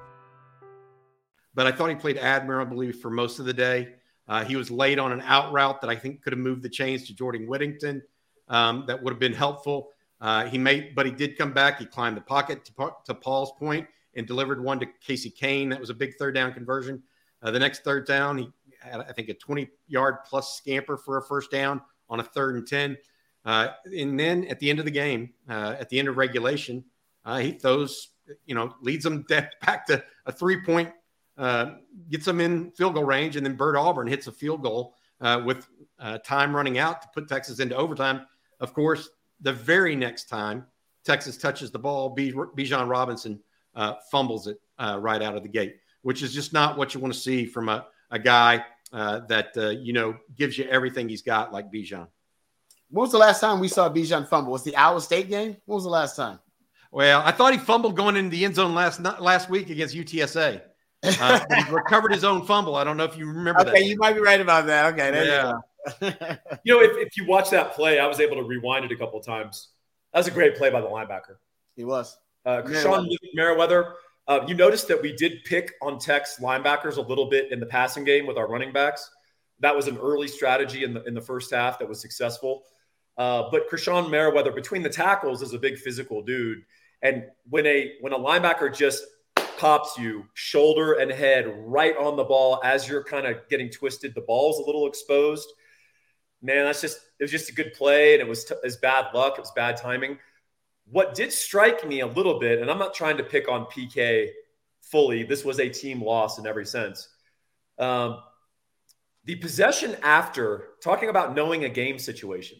[1.53, 3.93] But I thought he played admirably for most of the day.
[4.27, 6.69] Uh, he was late on an out route that I think could have moved the
[6.69, 8.01] chains to Jordan Whittington.
[8.47, 9.89] Um, that would have been helpful.
[10.21, 11.79] Uh, he made, but he did come back.
[11.79, 15.69] He climbed the pocket to, to, Paul's point and delivered one to Casey Cain.
[15.69, 17.01] That was a big third down conversion.
[17.41, 18.49] Uh, the next third down, he
[18.81, 22.55] had, I think, a 20 yard plus scamper for a first down on a third
[22.55, 22.97] and 10.
[23.43, 26.83] Uh, and then at the end of the game, uh, at the end of regulation,
[27.25, 28.09] uh, he throws,
[28.45, 30.91] you know, leads them back to a three point,
[31.41, 31.73] uh,
[32.11, 35.41] gets them in field goal range, and then Bert Auburn hits a field goal uh,
[35.43, 35.67] with
[35.99, 38.27] uh, time running out to put Texas into overtime.
[38.59, 39.09] Of course,
[39.41, 40.67] the very next time
[41.03, 43.39] Texas touches the ball, Bijan Robinson
[44.11, 47.19] fumbles it right out of the gate, which is just not what you want to
[47.19, 52.07] see from a, a guy that, you know, gives you everything he's got like Bijan.
[52.91, 54.51] When was the last time we saw Bijan fumble?
[54.51, 55.57] Was the Iowa State game?
[55.65, 56.39] When was the last time?
[56.91, 60.61] Well, I thought he fumbled going into the end zone last last week against UTSA.
[61.03, 62.75] Uh, he recovered his own fumble.
[62.75, 63.85] I don't know if you remember okay, that.
[63.85, 64.93] you might be right about that.
[64.93, 65.53] Okay, yeah.
[65.99, 66.07] You,
[66.63, 68.95] you, know, if, if you watch that play, I was able to rewind it a
[68.95, 69.69] couple of times.
[70.13, 71.37] That was a great play by the linebacker.
[71.75, 72.17] He was.
[72.45, 73.93] Uh, Sean Merriweather.
[74.27, 77.65] Uh, you noticed that we did pick on Tech's linebackers a little bit in the
[77.65, 79.09] passing game with our running backs.
[79.59, 82.63] That was an early strategy in the in the first half that was successful.
[83.17, 86.63] Uh, but Krishon Merriweather between the tackles is a big physical dude.
[87.01, 89.03] And when a when a linebacker just
[89.61, 94.15] pops you shoulder and head right on the ball as you're kind of getting twisted,
[94.15, 95.47] the ball's a little exposed.
[96.41, 98.77] Man, that's just it was just a good play, and it was t- it was
[98.77, 99.37] bad luck.
[99.37, 100.17] It was bad timing.
[100.85, 104.29] What did strike me a little bit, and I'm not trying to pick on PK
[104.81, 105.21] fully.
[105.21, 107.07] This was a team loss in every sense.
[107.77, 108.17] Um,
[109.25, 112.57] the possession after talking about knowing a game situation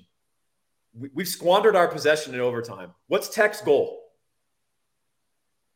[0.93, 2.91] we, have squandered our possession in overtime.
[3.07, 4.01] What's Tech's goal?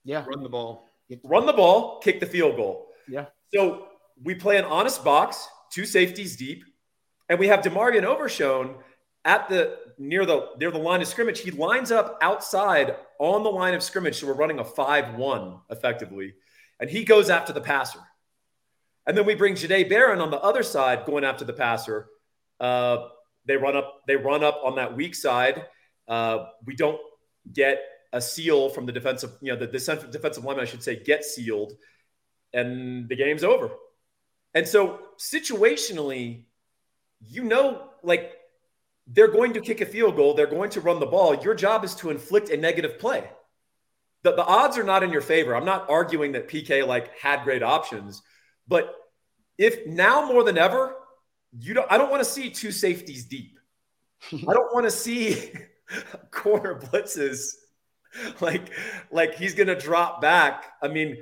[0.04, 0.85] Yeah, run the ball.
[1.24, 2.88] Run the ball, kick the field goal.
[3.08, 3.26] Yeah.
[3.54, 3.88] So
[4.24, 6.64] we play an honest box, two safeties deep,
[7.30, 8.76] and we have DeMarvion Overshown
[9.24, 11.40] at the near the near the line of scrimmage.
[11.40, 16.34] He lines up outside on the line of scrimmage, so we're running a five-one effectively,
[16.80, 18.00] and he goes after the passer.
[19.08, 22.08] And then we bring Jahdae Barron on the other side, going after the passer.
[22.60, 23.08] Uh,
[23.46, 24.02] they run up.
[24.08, 25.66] They run up on that weak side.
[26.08, 27.00] Uh, we don't
[27.54, 27.80] get
[28.16, 29.32] a seal from the defensive.
[29.42, 31.74] You know, the, the defensive lineman, I should say, get sealed,
[32.54, 33.70] and the game's over.
[34.54, 36.46] And so situationally,
[37.20, 38.32] you know, like
[39.06, 41.36] they're going to kick a field goal, they're going to run the ball.
[41.44, 43.30] Your job is to inflict a negative play.
[44.24, 45.54] The, the odds are not in your favor.
[45.54, 48.24] I'm not arguing that PK like had great options,
[48.66, 48.96] but
[49.58, 50.96] if now more than ever,
[51.60, 53.60] you don't I don't want to see two safeties deep.
[54.32, 55.52] I don't want to see
[56.32, 57.56] corner blitzes
[58.42, 58.72] like
[59.12, 60.74] like he's going to drop back.
[60.82, 61.18] I mean,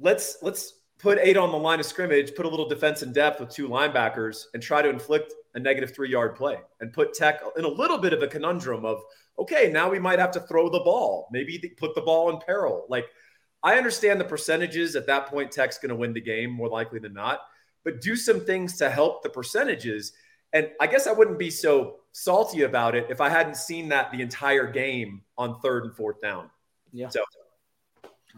[0.00, 3.40] let's let's put eight on the line of scrimmage, put a little defense in depth
[3.40, 7.40] with two linebackers, and try to inflict a negative three yard play and put Tech
[7.56, 9.00] in a little bit of a conundrum of,
[9.38, 12.86] okay, now we might have to throw the ball, maybe put the ball in peril.
[12.88, 13.06] Like,
[13.62, 16.98] I understand the percentages at that point, Tech's going to win the game more likely
[16.98, 17.40] than not,
[17.84, 20.12] but do some things to help the percentages.
[20.52, 24.10] And I guess I wouldn't be so salty about it if I hadn't seen that
[24.10, 26.50] the entire game on third and fourth down.
[26.92, 27.08] Yeah.
[27.08, 27.22] So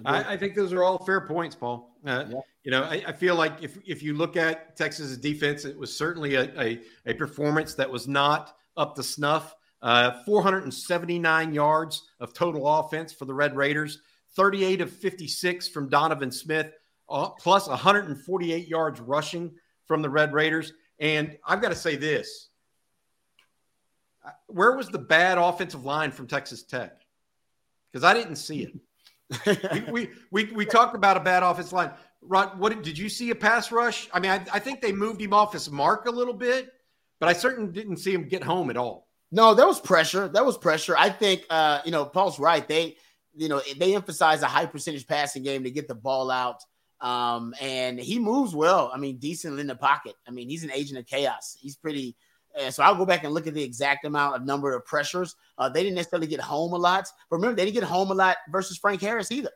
[0.05, 1.97] I, I, think those are all fair points, Paul.
[2.05, 2.41] Uh, yeah.
[2.65, 5.95] You know, I, I, feel like if if you look at Texas's defense, it was
[5.95, 9.55] certainly a, a, a performance that was not up to snuff.
[9.81, 14.01] Uh, 479 yards of total offense for the Red Raiders,
[14.37, 16.73] 38 of 56 from Donovan Smith,
[17.09, 19.53] uh, plus 148 yards rushing
[19.87, 20.73] from the Red Raiders.
[21.01, 22.51] And I've got to say this
[24.47, 27.01] where was the bad offensive line from Texas Tech?
[27.91, 28.75] Because I didn't see it
[29.47, 31.91] we, we, we we talked about a bad offensive line.
[32.21, 34.09] Rod, what did you see a pass rush?
[34.13, 36.73] I mean, I, I think they moved him off his mark a little bit,
[37.19, 39.09] but I certainly didn't see him get home at all.
[39.31, 40.29] No, there was pressure.
[40.29, 40.97] There was pressure.
[40.97, 42.67] I think uh, you know, Paul's right.
[42.67, 42.97] They,
[43.35, 46.63] you know, they emphasize a high percentage passing game to get the ball out.
[47.01, 48.91] Um, and he moves well.
[48.95, 50.15] I mean, decently in the pocket.
[50.29, 51.57] I mean, he's an agent of chaos.
[51.59, 52.15] He's pretty
[52.59, 55.37] and so I'll go back and look at the exact amount of number of pressures.
[55.59, 58.15] Uh, they didn't necessarily get home a lot, but remember, they didn't get home a
[58.15, 59.51] lot versus Frank Harris either.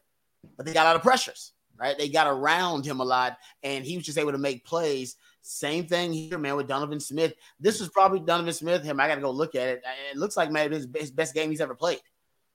[0.57, 1.97] But they got a lot of pressures, right?
[1.99, 5.17] They got around him a lot, and he was just able to make plays.
[5.43, 7.35] Same thing here, man, with Donovan Smith.
[7.61, 8.83] This was probably Donovan Smith.
[8.83, 9.83] Him, I got to go look at it.
[10.11, 12.01] It looks like maybe his best, game he's ever played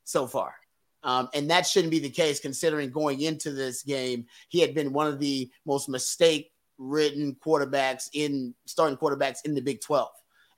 [0.03, 0.53] so far.
[1.03, 4.93] Um, and that shouldn't be the case considering going into this game, he had been
[4.93, 10.09] one of the most mistake ridden quarterbacks in starting quarterbacks in the Big 12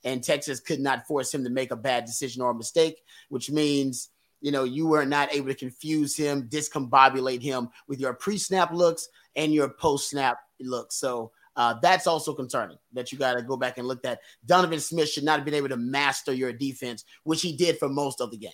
[0.04, 3.50] and Texas could not force him to make a bad decision or a mistake, which
[3.50, 4.10] means
[4.42, 9.08] you know you were not able to confuse him, discombobulate him with your pre-snap looks
[9.36, 10.96] and your post-snap looks.
[10.96, 14.20] So uh, that's also concerning that you got to go back and look at.
[14.46, 17.90] Donovan Smith should not have been able to master your defense, which he did for
[17.90, 18.52] most of the game.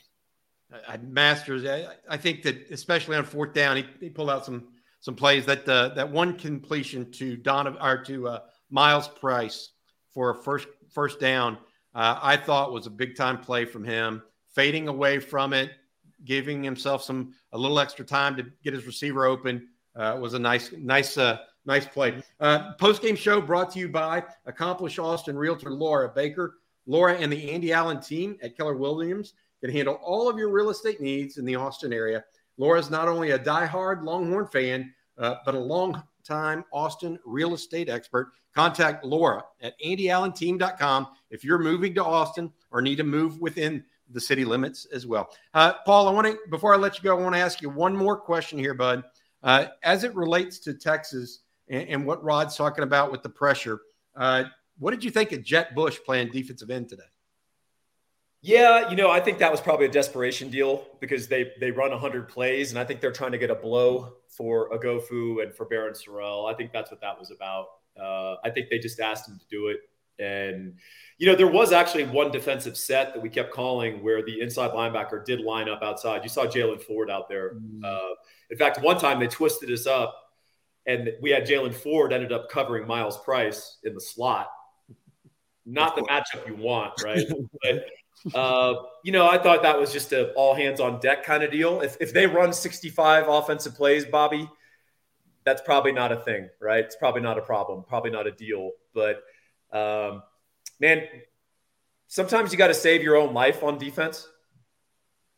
[0.87, 1.65] I, masters.
[1.65, 4.67] I, I, think that especially on fourth down, he, he pulled out some
[4.99, 9.71] some plays that uh, that one completion to Donovan or to uh, Myles Price
[10.13, 11.57] for a first first down,
[11.95, 14.21] uh, I thought was a big time play from him,
[14.53, 15.71] fading away from it,
[16.25, 19.67] giving himself some a little extra time to get his receiver open.
[19.95, 22.21] Uh, was a nice, nice, uh, nice play.
[22.39, 26.57] Uh, Post game show brought to you by accomplished Austin realtor Laura Baker.
[26.85, 30.69] Laura and the Andy Allen team at Keller Williams can handle all of your real
[30.69, 32.23] estate needs in the Austin area.
[32.57, 37.53] Laura is not only a diehard Longhorn fan, uh, but a long time Austin real
[37.53, 38.31] estate expert.
[38.55, 44.21] Contact Laura at andyallenteam.com if you're moving to Austin or need to move within the
[44.21, 45.29] city limits as well.
[45.53, 47.69] Uh, Paul, I want to, before I let you go, I want to ask you
[47.69, 49.03] one more question here, bud.
[49.43, 51.39] Uh, as it relates to Texas
[51.69, 53.79] and, and, what Rod's talking about with the pressure,
[54.15, 54.45] uh,
[54.79, 57.03] what did you think of Jett Bush playing defensive end today?
[58.41, 61.91] Yeah, you know, I think that was probably a desperation deal because they they run
[61.91, 65.65] 100 plays, and I think they're trying to get a blow for Oghoufo and for
[65.65, 66.49] Barryn Sorrell.
[66.49, 67.65] I think that's what that was about.
[68.01, 69.81] Uh, I think they just asked him to do it,
[70.17, 70.75] and
[71.17, 74.71] you know, there was actually one defensive set that we kept calling where the inside
[74.71, 76.23] linebacker did line up outside.
[76.23, 77.55] You saw Jaylan Ford out there.
[77.55, 77.83] Mm.
[77.83, 78.15] Uh,
[78.49, 80.15] in fact, one time they twisted us up,
[80.85, 84.49] and we had Jaylan Ford ended up covering Myles Price in the slot.
[85.65, 87.27] Not the matchup you want, right?
[87.63, 87.85] but
[88.33, 91.51] uh, you know, I thought that was just a all hands on deck kind of
[91.51, 91.81] deal.
[91.81, 94.49] If, if they run 65 offensive plays, Bobby,
[95.45, 96.83] that's probably not a thing, right?
[96.83, 98.71] It's probably not a problem, probably not a deal.
[98.93, 99.23] But
[99.71, 100.23] um,
[100.79, 101.03] man,
[102.07, 104.27] sometimes you got to save your own life on defense.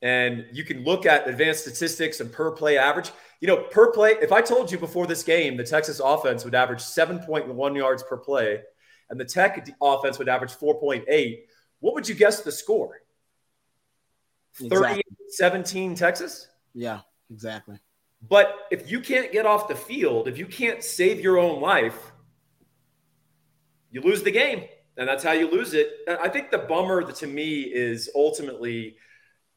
[0.04, 3.12] And you can look at advanced statistics and per play average.
[3.40, 6.56] You know, per play, if I told you before this game the Texas offense would
[6.56, 8.62] average 7.1 yards per play
[9.12, 11.40] and the Tech offense would average 4.8,
[11.82, 13.02] what would you guess the score?
[14.60, 15.04] Exactly.
[15.30, 16.48] 17 Texas?
[16.74, 17.80] Yeah, exactly.
[18.28, 22.12] But if you can't get off the field, if you can't save your own life,
[23.90, 24.66] you lose the game.
[24.98, 25.90] And that's how you lose it.
[26.08, 28.98] And I think the bummer to me is ultimately,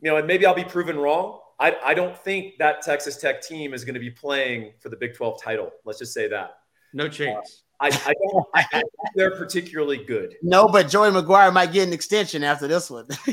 [0.00, 1.40] you know, and maybe I'll be proven wrong.
[1.60, 4.96] I, I don't think that Texas Tech team is going to be playing for the
[4.96, 5.70] Big 12 title.
[5.84, 6.58] Let's just say that.
[6.92, 7.63] No chance.
[7.80, 10.36] I, I don't I think they're particularly good.
[10.42, 13.06] No, but Joey McGuire might get an extension after this one.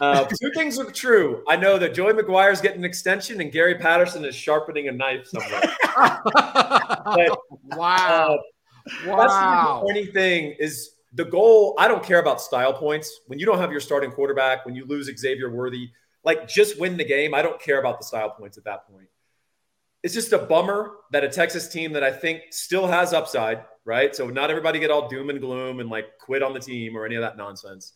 [0.00, 1.44] uh, two things are true.
[1.48, 4.92] I know that Joey McGuire is getting an extension and Gary Patterson is sharpening a
[4.92, 5.62] knife somewhere.
[5.94, 7.38] but,
[7.76, 8.36] wow.
[8.36, 8.36] Uh,
[9.06, 9.16] wow.
[9.16, 11.74] That's the disappointing thing is the goal.
[11.78, 13.20] I don't care about style points.
[13.26, 15.90] When you don't have your starting quarterback, when you lose Xavier Worthy,
[16.24, 17.34] like just win the game.
[17.34, 19.08] I don't care about the style points at that point
[20.06, 24.14] it's just a bummer that a Texas team that I think still has upside, right?
[24.14, 27.04] So not everybody get all doom and gloom and like quit on the team or
[27.04, 27.94] any of that nonsense.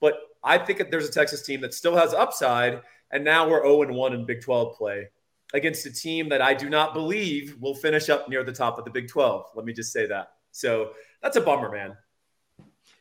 [0.00, 3.64] But I think that there's a Texas team that still has upside, and now we're
[3.64, 5.08] 0 1 in Big 12 play
[5.52, 8.84] against a team that I do not believe will finish up near the top of
[8.84, 9.46] the Big 12.
[9.56, 10.34] Let me just say that.
[10.52, 10.90] So
[11.24, 11.96] that's a bummer, man.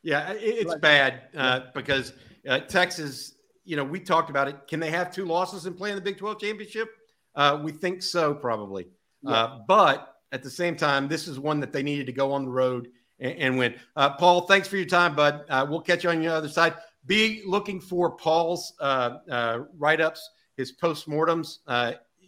[0.01, 2.13] Yeah, it's bad uh, because
[2.49, 3.35] uh, Texas,
[3.65, 4.67] you know, we talked about it.
[4.67, 6.89] Can they have two losses and play in the Big 12 championship?
[7.37, 8.87] Uh, we think so, probably.
[9.21, 9.31] Yeah.
[9.31, 12.43] Uh, but at the same time, this is one that they needed to go on
[12.43, 13.75] the road and, and win.
[13.95, 15.45] Uh, Paul, thanks for your time, bud.
[15.47, 16.73] Uh, we'll catch you on the other side.
[17.05, 20.27] Be looking for Paul's uh, uh, write ups,
[20.57, 21.59] his postmortems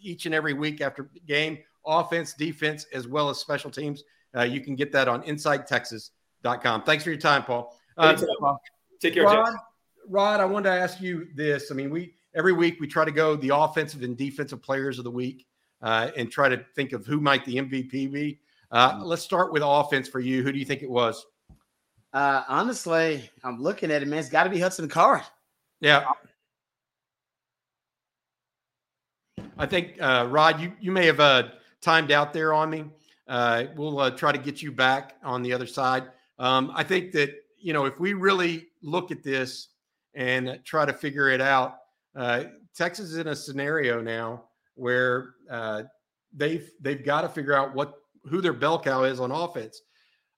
[0.02, 4.04] each and every week after game, offense, defense, as well as special teams.
[4.46, 6.84] you can get that on InsideTexas.com.
[6.84, 7.76] Thanks for your time, Paul.
[9.02, 9.54] Take care, Rod,
[10.08, 11.70] Rod, I wanted to ask you this.
[11.70, 15.04] I mean, we every week we try to go the offensive and defensive players of
[15.04, 15.46] the week
[15.82, 18.40] uh, and try to think of who might the MVP be.
[18.70, 19.02] Uh, mm-hmm.
[19.02, 20.42] let's start with offense for you.
[20.42, 21.26] Who do you think it was?
[22.12, 24.18] Uh, honestly, I'm looking at it, man.
[24.18, 25.22] It's got to be Hudson Card.
[25.80, 26.10] Yeah.
[29.58, 31.48] I think, uh, Rod, you, you may have uh,
[31.80, 32.84] timed out there on me.
[33.28, 36.04] Uh, we'll uh, try to get you back on the other side.
[36.38, 39.68] Um, I think that, you know, if we really look at this
[40.14, 41.79] and try to figure it out,
[42.20, 42.44] uh,
[42.76, 44.44] Texas is in a scenario now
[44.74, 45.84] where uh,
[46.36, 47.94] they've they've got to figure out what
[48.24, 49.80] who their bell cow is on offense.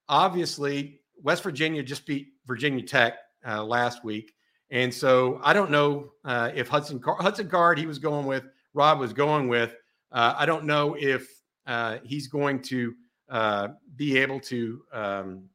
[0.09, 3.15] Obviously, West Virginia just beat Virginia Tech
[3.45, 4.33] uh, last week,
[4.71, 8.45] and so I don't know uh, if Hudson Car- Hudson Card he was going with
[8.75, 9.75] Rob was going with.
[10.13, 11.29] Uh, I don't know if
[12.05, 12.95] he's going to
[13.97, 15.49] be able to um,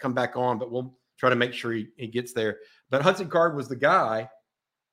[0.00, 2.56] come back on, but we'll try to make sure he, he gets there.
[2.88, 4.30] But Hudson Card was the guy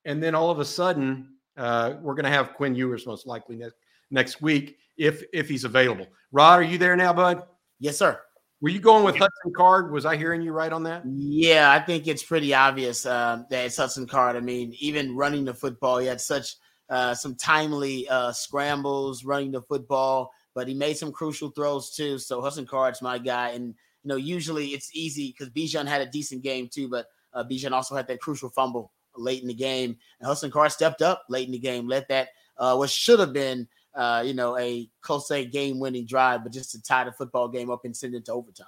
[0.06, 3.56] and then all of a sudden uh, we're going to have Quinn Ewers most likely
[3.56, 3.76] next
[4.12, 6.08] next week if if he's available.
[6.32, 7.43] Rod, are you there now, bud?
[7.80, 8.20] Yes, sir.
[8.62, 9.91] Were you going with Hudson Card?
[9.91, 11.03] Was I hearing you right on that?
[11.06, 14.36] Yeah, I think it's pretty obvious uh, that it's Hudson Card.
[14.36, 16.56] I mean, even running the football, he had such
[16.89, 22.18] uh, some timely uh, scrambles running the football, but he made some crucial throws too.
[22.18, 26.10] So Hudson Card's my guy, and you know, usually it's easy because Bijan had a
[26.10, 29.97] decent game too, but uh, Bijan also had that crucial fumble late in the game.
[30.20, 33.68] And Hudson stepped up late in the game, let that uh, what should have been
[33.93, 37.70] uh, you know a close game winning drive, but just to tie the football game
[37.70, 38.68] up and send it to overtime.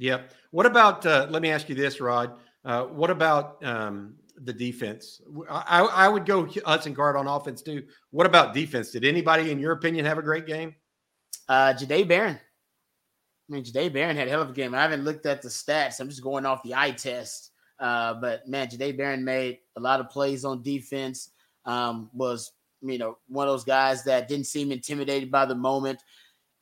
[0.00, 0.32] Yep.
[0.50, 1.04] What about?
[1.04, 2.32] Uh, let me ask you this, Rod.
[2.64, 5.20] Uh, what about um, the defense?
[5.48, 7.84] I, I would go Hudson Card on offense too.
[8.10, 8.90] What about defense?
[8.90, 10.74] Did anybody, in your opinion, have a great game?
[11.50, 12.36] Uh, Jahdae Barron.
[12.36, 14.74] I mean, Jahdae Barron had a hell of a game.
[14.74, 16.00] I haven't looked at the stats.
[16.00, 17.50] I'm just going off the eye test.
[17.78, 21.30] Uh, but man, Jahdae Barron made a lot of plays on defense.
[21.66, 26.02] Um, was you know one of those guys that didn't seem intimidated by the moment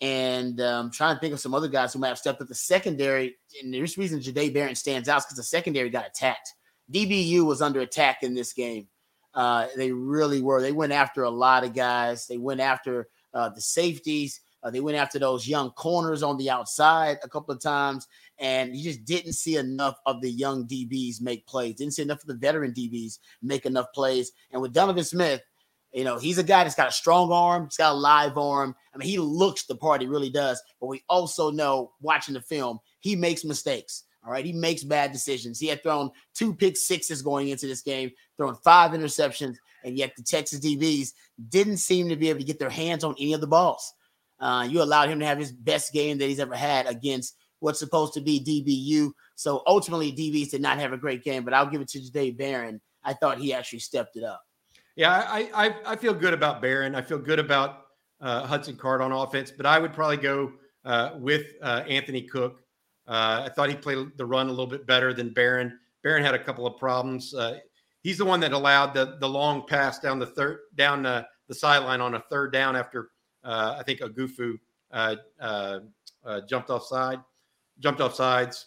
[0.01, 2.55] and um, trying to think of some other guys who might have stepped up the
[2.55, 3.37] secondary.
[3.63, 6.55] And there's reason Jahdae Barron stands out is because the secondary got attacked.
[6.93, 8.87] DBU was under attack in this game.
[9.35, 10.63] Uh, they really were.
[10.63, 12.27] They went after a lot of guys.
[12.27, 14.41] They went after uh, the safeties.
[14.63, 18.75] Uh, they went after those young corners on the outside a couple of times, and
[18.75, 21.77] you just didn't see enough of the young DBs make plays.
[21.77, 24.33] Didn't see enough of the veteran DBs make enough plays.
[24.51, 25.43] And with Donovan Smith,
[25.93, 28.75] you know, he's a guy that's got a strong arm, he's got a live arm.
[28.95, 30.63] I mean, he looks the part, he really does.
[30.81, 34.05] But we also know watching the film, he makes mistakes.
[34.25, 35.59] All right, he makes bad decisions.
[35.59, 40.13] He had thrown two pick sixes going into this game, thrown five interceptions, and yet
[40.17, 41.13] the Texas DBs
[41.49, 43.95] didn't seem to be able to get their hands on any of the balls.
[44.41, 47.79] Uh, you allowed him to have his best game that he's ever had against what's
[47.79, 49.13] supposed to be DBU.
[49.35, 52.37] So ultimately, DBs did not have a great game, but I'll give it to Jahdae
[52.37, 52.81] Barron.
[53.05, 54.43] I thought he actually stepped it up.
[54.99, 56.97] Yeah, I, I, I feel good about Barron.
[56.97, 57.85] I feel good about
[58.21, 62.65] uh, Hudson Card on offense, but I would probably go uh, with uh, Anthony Cook.
[63.07, 65.79] Uh, I thought he played the run a little bit better than Barron.
[66.03, 67.33] Barron had a couple of problems.
[67.33, 67.61] Uh,
[68.03, 71.55] he's the one that allowed the the long pass down the third down the, the
[71.55, 73.11] sideline on a third down after
[73.45, 74.59] uh, I think Oghoufo
[76.49, 77.21] jumped offside,
[77.79, 78.67] jumped off sides,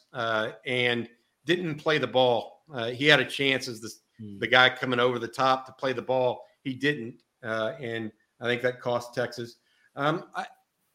[0.65, 1.09] and
[1.43, 2.63] didn't play the ball.
[2.93, 3.91] he had a chance as the
[4.39, 6.43] the guy coming over the top to play the ball.
[6.63, 9.57] He didn't, and I think that cost Texas.
[9.95, 10.45] Um, I,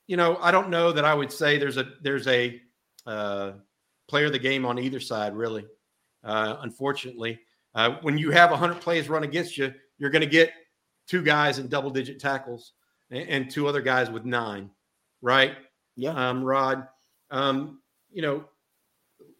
[0.06, 2.60] you know, I don't know that I would say there's a there's a
[3.06, 3.52] uh,
[4.08, 5.66] player of the game on either side, really.
[6.24, 7.40] Uh, unfortunately,
[7.74, 10.52] uh, when you have 100 plays run against you, you're going to get
[11.06, 12.72] two guys in double digit tackles
[13.10, 14.70] and, and, two other guys with nine,
[15.22, 15.56] right?
[15.94, 16.10] Yeah.
[16.10, 16.88] Um, Rod,
[17.30, 18.44] um, you know,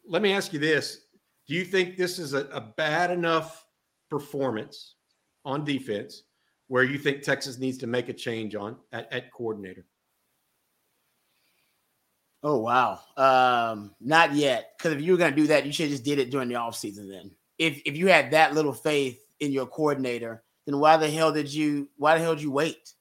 [0.07, 1.01] let me ask you this:
[1.47, 3.65] Do you think this is a, a bad enough
[4.09, 4.95] performance
[5.45, 6.23] on defense
[6.67, 9.85] where you think Texas needs to make a change on at, at coordinator?
[12.43, 12.99] Oh wow.
[13.15, 14.73] Um, not yet.
[14.77, 17.09] Because if you were gonna do that, you should just did it during the offseason
[17.09, 17.31] then.
[17.57, 21.51] If if you had that little faith in your coordinator, then why the hell did
[21.51, 22.93] you why the hell did you wait?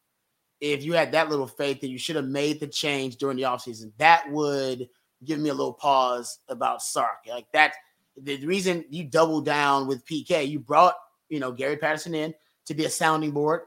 [0.61, 3.43] If you had that little faith, then you should have made the change during the
[3.43, 3.93] offseason.
[3.99, 4.89] That would
[5.23, 7.19] give me a little pause about Sark.
[7.29, 7.75] Like that,
[8.21, 10.95] the reason you double down with PK, you brought,
[11.29, 12.35] you know, Gary Patterson in
[12.67, 13.63] to be a sounding board,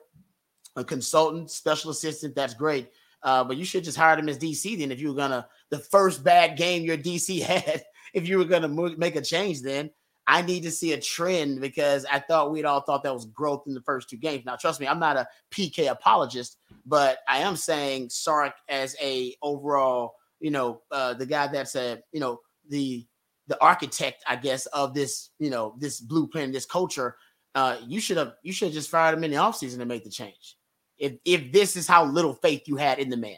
[0.76, 2.36] a consultant, special assistant.
[2.36, 2.90] That's great.
[3.22, 5.80] Uh, but you should just hire him as DC then if you were gonna the
[5.80, 7.84] first bad game your DC had,
[8.14, 9.90] if you were gonna make a change then.
[10.30, 13.64] I need to see a trend because I thought we'd all thought that was growth
[13.66, 14.46] in the first two games.
[14.46, 19.34] Now, trust me, I'm not a PK apologist, but I am saying Sark as a
[19.42, 23.08] overall, you know, uh, the guy that's a, you know, the
[23.50, 27.18] the architect, I guess, of this, you know, this blueprint, this culture
[27.56, 30.04] uh, you should have you should have just fired him in the offseason and make
[30.04, 30.58] the change.
[30.98, 33.38] If if this is how little faith you had in the man,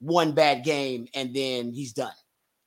[0.00, 2.12] one bad game and then he's done.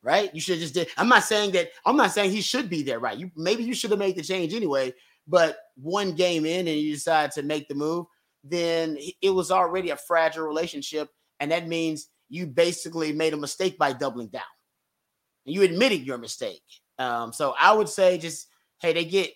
[0.02, 0.34] Right?
[0.36, 0.90] You should just did.
[0.98, 3.18] I'm not saying that I'm not saying he should be there, right?
[3.18, 4.94] You maybe you should have made the change anyway,
[5.28, 8.06] but one game in and you decide to make the move,
[8.44, 11.10] then it was already a fragile relationship.
[11.40, 14.44] And that means you basically made a mistake by doubling down.
[15.46, 16.64] And you admitted your mistake.
[17.00, 18.48] Um, so I would say just
[18.84, 19.32] hey, they get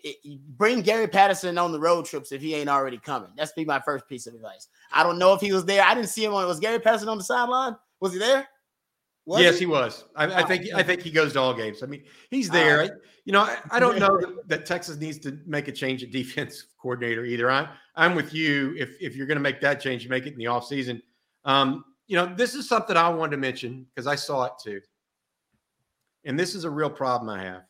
[0.58, 3.32] bring Gary Patterson on the road trips if he ain't already coming.
[3.36, 4.68] That's be my first piece of advice.
[4.91, 5.84] I don't know if he was there.
[5.84, 6.45] I didn't see him on.
[6.45, 7.76] Was Gary Patterson on the sideline?
[7.99, 8.47] Was he there?
[9.26, 10.05] Was yes, he, he was.
[10.16, 11.82] I, I, think I think he goes to all games.
[11.82, 12.82] I mean, he's there.
[12.82, 12.89] Uh,
[13.26, 16.12] you know, I, I don't know that, that, Texas needs to make a change at
[16.12, 17.49] defense coordinator either.
[17.49, 18.76] I'm I'm with you.
[18.78, 21.01] If if you're going to make that change, you make it in the offseason.
[21.43, 24.80] Um, you know, this is something I wanted to mention because I saw it too.
[26.28, 27.63] And this is a real problem I have.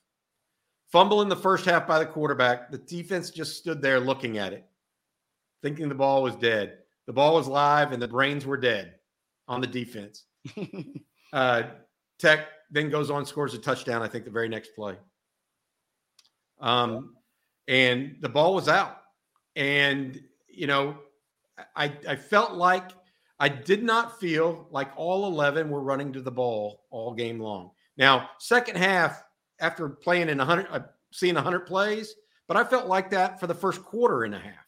[0.91, 2.71] Fumble in the first half by the quarterback.
[2.71, 4.65] The defense just stood there looking at it,
[5.61, 6.79] thinking the ball was dead.
[7.05, 8.95] The ball was live and the brains were dead
[9.47, 10.23] on the defense.
[11.33, 11.63] uh,
[12.17, 14.95] Tech then goes on, scores a touchdown, I think, the very next play.
[16.59, 17.15] Um,
[17.67, 19.01] and the ball was out.
[19.55, 20.97] And, you know,
[21.75, 22.89] I, I felt like
[23.39, 27.71] I did not feel like all 11 were running to the ball all game long.
[27.97, 29.23] Now, second half,
[29.59, 30.79] after playing in 100, uh,
[31.11, 32.13] seeing 100 plays,
[32.47, 34.65] but I felt like that for the first quarter and a half.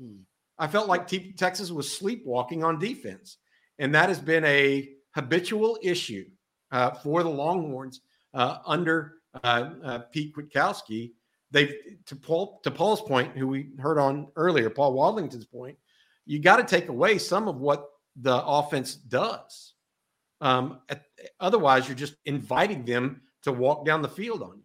[0.00, 0.20] Hmm.
[0.58, 3.38] I felt like T- Texas was sleepwalking on defense.
[3.78, 6.26] And that has been a habitual issue
[6.70, 8.02] uh, for the Longhorns
[8.34, 11.12] uh, under uh, uh Pete Kwiatkowski.
[11.50, 11.74] They've,
[12.06, 15.76] to Paul, to Paul's point, who we heard on earlier, Paul Wadlington's point,
[16.26, 17.86] you got to take away some of what
[18.20, 19.74] the offense does.
[20.40, 20.80] Um,
[21.38, 24.64] otherwise, you're just inviting them to walk down the field on you.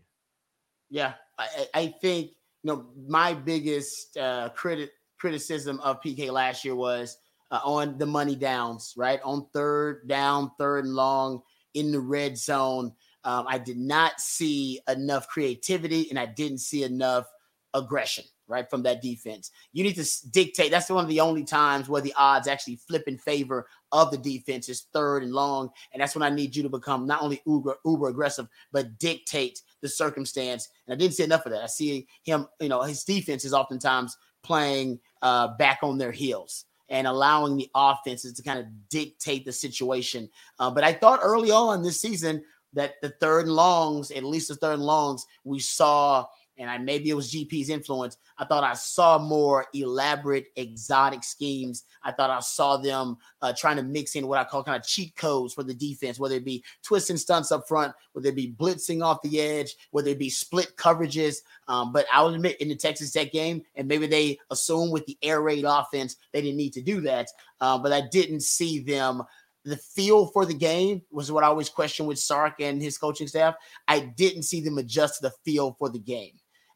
[0.90, 2.32] Yeah, I, I think
[2.64, 7.18] you know my biggest uh, critic criticism of PK last year was
[7.52, 9.20] uh, on the money downs, right?
[9.24, 11.42] On third down, third and long
[11.74, 12.94] in the red zone.
[13.24, 17.26] Um, I did not see enough creativity and I didn't see enough
[17.74, 19.52] aggression, right, from that defense.
[19.74, 20.72] You need to dictate.
[20.72, 24.18] That's one of the only times where the odds actually flip in favor of the
[24.18, 25.70] defense is third and long.
[25.92, 29.62] And that's when I need you to become not only uber, uber aggressive, but dictate
[29.82, 30.70] the circumstance.
[30.86, 31.64] And I didn't see enough of that.
[31.64, 36.66] I see him, you know, his defense is oftentimes playing uh, back on their heels
[36.90, 40.30] and allowing the offenses to kind of dictate the situation.
[40.60, 42.44] Uh, but I thought early on this season
[42.74, 46.26] that the third and longs, at least the third and longs, we saw–
[46.58, 48.18] and I maybe it was GP's influence.
[48.38, 51.84] I thought I saw more elaborate, exotic schemes.
[52.04, 54.88] I thought I saw them uh, trying to mix in what I call kind of
[54.88, 58.36] cheat codes for the defense, whether it be twists and stunts up front, whether it
[58.36, 61.38] be blitzing off the edge, whether it be split coverages.
[61.68, 65.06] Um, but I will admit, in the Texas Tech game, and maybe they assume with
[65.06, 67.28] the air raid offense, they didn't need to do that.
[67.60, 69.24] Uh, but I didn't see them
[69.66, 73.28] the feel for the game was what I always questioned with Sark and his coaching
[73.28, 73.56] staff.
[73.88, 76.34] I didn't see them adjust the feel for the game.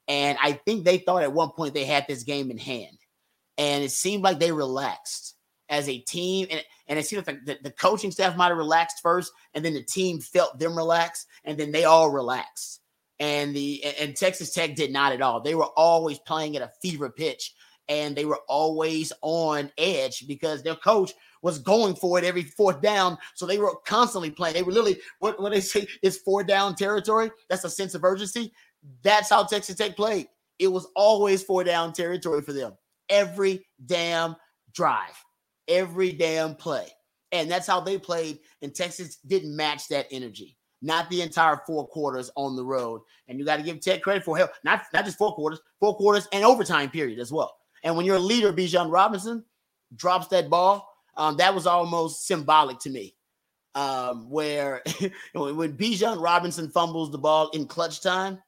[0.09, 2.97] And I think they thought at one point they had this game in hand.
[3.57, 5.35] And it seemed like they relaxed
[5.69, 6.47] as a team.
[6.49, 9.75] And, and it seemed like the, the coaching staff might have relaxed first, and then
[9.75, 12.81] the team felt them relax, and then they all relaxed.
[13.19, 15.41] And the and Texas Tech did not at all.
[15.41, 17.53] They were always playing at a fever pitch
[17.89, 22.81] and they were always on edge because their coach was going for it every fourth
[22.81, 23.17] down.
[23.33, 24.53] So they were constantly playing.
[24.53, 27.31] They were literally what, what they say is four down territory.
[27.49, 28.53] That's a sense of urgency.
[29.03, 30.27] That's how Texas Tech played.
[30.57, 32.73] It was always four down territory for them.
[33.09, 34.35] Every damn
[34.73, 35.15] drive,
[35.67, 36.87] every damn play.
[37.31, 38.39] And that's how they played.
[38.61, 40.57] And Texas didn't match that energy.
[40.81, 43.01] Not the entire four quarters on the road.
[43.27, 44.51] And you got to give Tech credit for help.
[44.63, 47.55] Not, not just four quarters, four quarters and overtime period as well.
[47.83, 49.43] And when your leader, Bijan Robinson,
[49.95, 53.15] drops that ball, um, that was almost symbolic to me.
[53.75, 54.81] Um, where
[55.33, 58.39] when Bijan Robinson fumbles the ball in clutch time,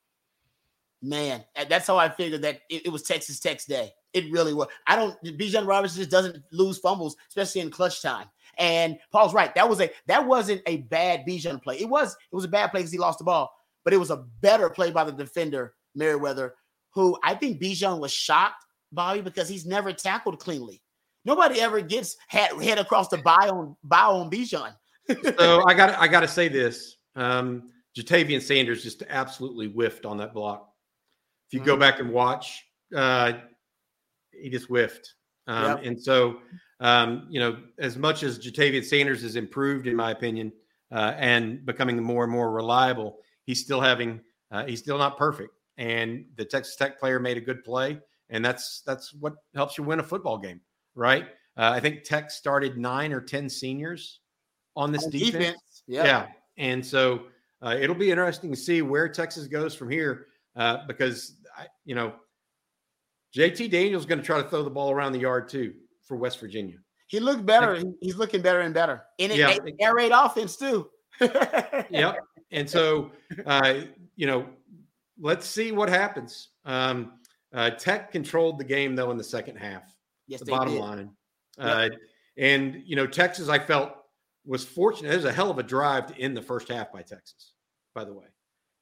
[1.01, 3.91] man, that's how I figured that it, it was Texas Tech's day.
[4.13, 4.67] It really was.
[4.87, 5.21] I don't.
[5.23, 8.27] Bijan Robinson just doesn't lose fumbles, especially in clutch time.
[8.57, 9.53] And Paul's right.
[9.55, 11.79] That was a that wasn't a bad Bijan play.
[11.79, 14.11] It was it was a bad play because he lost the ball, but it was
[14.11, 16.55] a better play by the defender Merriweather,
[16.93, 20.81] who I think Bijan was shocked Bobby, because he's never tackled cleanly.
[21.23, 24.73] Nobody ever gets head, head across the bow on on Bijan.
[25.37, 26.97] so I got I got to say this.
[27.15, 30.70] Um, Ja'Tavion Sanders just absolutely whiffed on that block.
[31.51, 31.67] If you mm-hmm.
[31.67, 32.63] go back and watch,
[32.95, 33.33] uh,
[34.31, 35.13] he just whiffed.
[35.47, 35.85] Um, yep.
[35.85, 36.37] And so,
[36.79, 40.53] um, you know, as much as Ja'Tavion Sanders has improved, in my opinion,
[40.91, 44.21] uh, and becoming more and more reliable, he's still having
[44.51, 45.51] uh, he's still not perfect.
[45.77, 47.99] And the Texas Tech player made a good play
[48.31, 50.61] and that's that's what helps you win a football game,
[50.95, 51.25] right?
[51.57, 54.21] Uh, I think Tech started nine or ten seniors
[54.75, 55.33] on this on defense.
[55.33, 55.83] defense.
[55.87, 56.05] Yep.
[56.05, 56.27] Yeah,
[56.57, 57.23] and so
[57.61, 61.95] uh, it'll be interesting to see where Texas goes from here uh, because I, you
[61.95, 62.13] know
[63.35, 66.39] JT Daniels going to try to throw the ball around the yard too for West
[66.39, 66.77] Virginia.
[67.07, 67.81] He looked better.
[68.01, 69.03] He's looking better and better.
[69.19, 69.57] And it, yeah.
[69.79, 70.89] air raid offense too.
[71.21, 72.17] yep.
[72.51, 73.11] And so,
[73.45, 73.81] uh,
[74.15, 74.47] you know,
[75.19, 76.49] let's see what happens.
[76.65, 77.13] Um,
[77.53, 79.83] uh, Tech controlled the game though in the second half.
[80.27, 80.81] Yes, the bottom did.
[80.81, 81.09] line.
[81.57, 81.67] Yep.
[81.67, 81.89] Uh,
[82.37, 83.93] and you know, Texas, I felt
[84.45, 85.11] was fortunate.
[85.11, 87.53] It was a hell of a drive to end the first half by Texas.
[87.93, 88.25] By the way,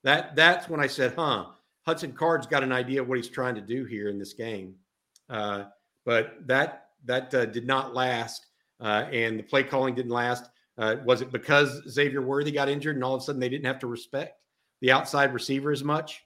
[0.04, 1.48] that that's when I said, "Huh."
[1.90, 4.76] Hudson Card's got an idea of what he's trying to do here in this game,
[5.30, 5.66] uh,
[6.06, 8.46] but that that uh, did not last,
[8.80, 10.50] uh, and the play calling didn't last.
[10.78, 13.66] Uh, was it because Xavier Worthy got injured and all of a sudden they didn't
[13.66, 14.40] have to respect
[14.82, 16.24] the outside receiver as much?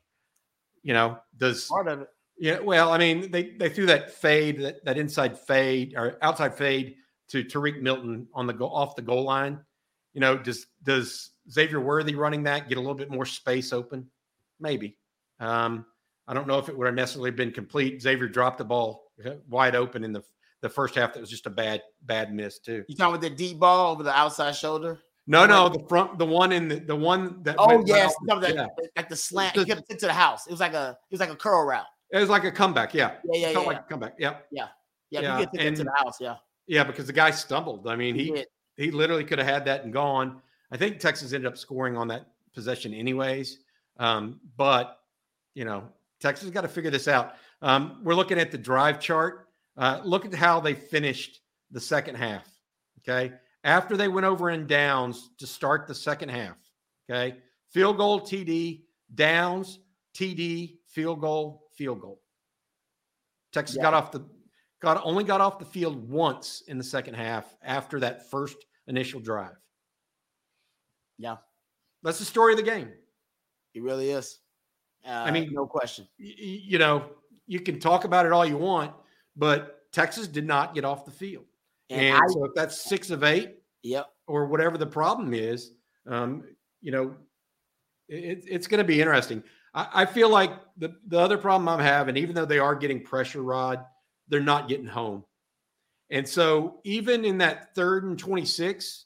[0.83, 4.59] You know, does part of it yeah, well, I mean, they they threw that fade,
[4.61, 6.95] that, that inside fade or outside fade
[7.29, 9.59] to Tariq Milton on the go off the goal line.
[10.13, 14.09] You know, does does Xavier Worthy running that get a little bit more space open?
[14.59, 14.97] Maybe.
[15.39, 15.85] Um,
[16.27, 18.01] I don't know if it would have necessarily been complete.
[18.01, 19.11] Xavier dropped the ball
[19.49, 20.23] wide open in the
[20.61, 21.13] the first half.
[21.13, 22.83] That was just a bad bad miss too.
[22.87, 25.01] You talking about the deep ball over the outside shoulder?
[25.27, 27.55] No, no, the front, the one in the the one that.
[27.57, 28.67] Oh yes, no, that, yeah.
[28.95, 29.55] like the slant.
[29.57, 30.47] He kept it to the house.
[30.47, 31.85] It was like a it was like a curl route.
[32.11, 32.93] It was like a comeback.
[32.93, 33.15] Yeah.
[33.23, 33.47] Yeah.
[33.47, 33.53] Yeah.
[33.53, 33.71] Felt yeah.
[33.71, 34.13] like a comeback.
[34.19, 34.47] Yep.
[34.51, 34.67] Yeah.
[35.09, 35.21] Yeah.
[35.21, 35.39] Yeah.
[35.39, 36.21] You get to, and, to the house.
[36.21, 36.35] Yeah.
[36.67, 36.83] Yeah.
[36.83, 37.87] Because the guy stumbled.
[37.87, 38.45] I mean, he, he,
[38.77, 40.39] he literally could have had that and gone.
[40.71, 43.59] I think Texas ended up scoring on that possession anyways.
[43.97, 44.99] Um, but,
[45.53, 45.83] you know,
[46.19, 47.35] Texas got to figure this out.
[47.61, 49.47] Um, we're looking at the drive chart.
[49.77, 51.41] Uh, look at how they finished
[51.71, 52.47] the second half.
[52.99, 53.33] Okay.
[53.63, 56.57] After they went over in downs to start the second half.
[57.09, 57.37] Okay.
[57.71, 58.83] Field goal, TD,
[59.15, 59.79] downs,
[60.15, 62.21] TD, field goal, field goal.
[63.51, 63.83] Texas yeah.
[63.83, 64.25] got off the
[64.81, 69.19] got only got off the field once in the second half after that first initial
[69.19, 69.55] drive.
[71.17, 71.37] Yeah.
[72.03, 72.91] That's the story of the game.
[73.73, 74.39] It really is.
[75.05, 76.07] Uh, I mean, no question.
[76.19, 77.05] Y- you know,
[77.47, 78.93] you can talk about it all you want,
[79.35, 81.45] but Texas did not get off the field.
[81.89, 85.71] And, and I, so if that's six of eight, yep, or whatever the problem is,
[86.07, 86.43] um,
[86.81, 87.15] you know,
[88.07, 89.43] it, it's going to be interesting.
[89.73, 93.01] I, I feel like the, the other problem I'm having, even though they are getting
[93.01, 93.83] pressure, Rod,
[94.27, 95.23] they're not getting home.
[96.09, 99.05] And so even in that third and 26,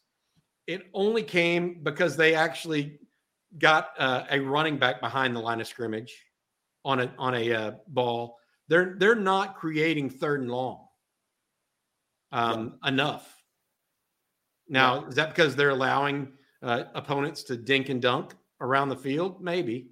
[0.67, 2.99] it only came because they actually
[3.57, 6.13] got uh, a running back behind the line of scrimmage
[6.85, 8.37] on a on a uh, ball.
[8.67, 10.87] They're they're not creating third and long
[12.31, 12.89] um, yeah.
[12.89, 13.33] enough.
[14.69, 15.07] Now, yeah.
[15.07, 19.41] is that because they're allowing uh, opponents to dink and dunk around the field?
[19.41, 19.89] Maybe.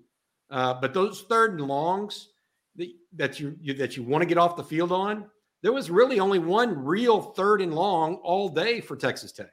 [0.49, 2.29] Uh, but those third and longs
[2.75, 5.25] that, that you, you that you want to get off the field on,
[5.63, 9.51] there was really only one real third and long all day for Texas Tech.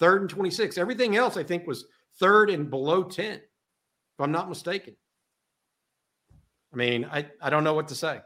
[0.00, 0.78] Third and 26.
[0.78, 1.84] Everything else, I think, was
[2.18, 3.42] third and below 10, if
[4.18, 4.96] I'm not mistaken.
[6.72, 8.20] I mean, I, I don't know what to say.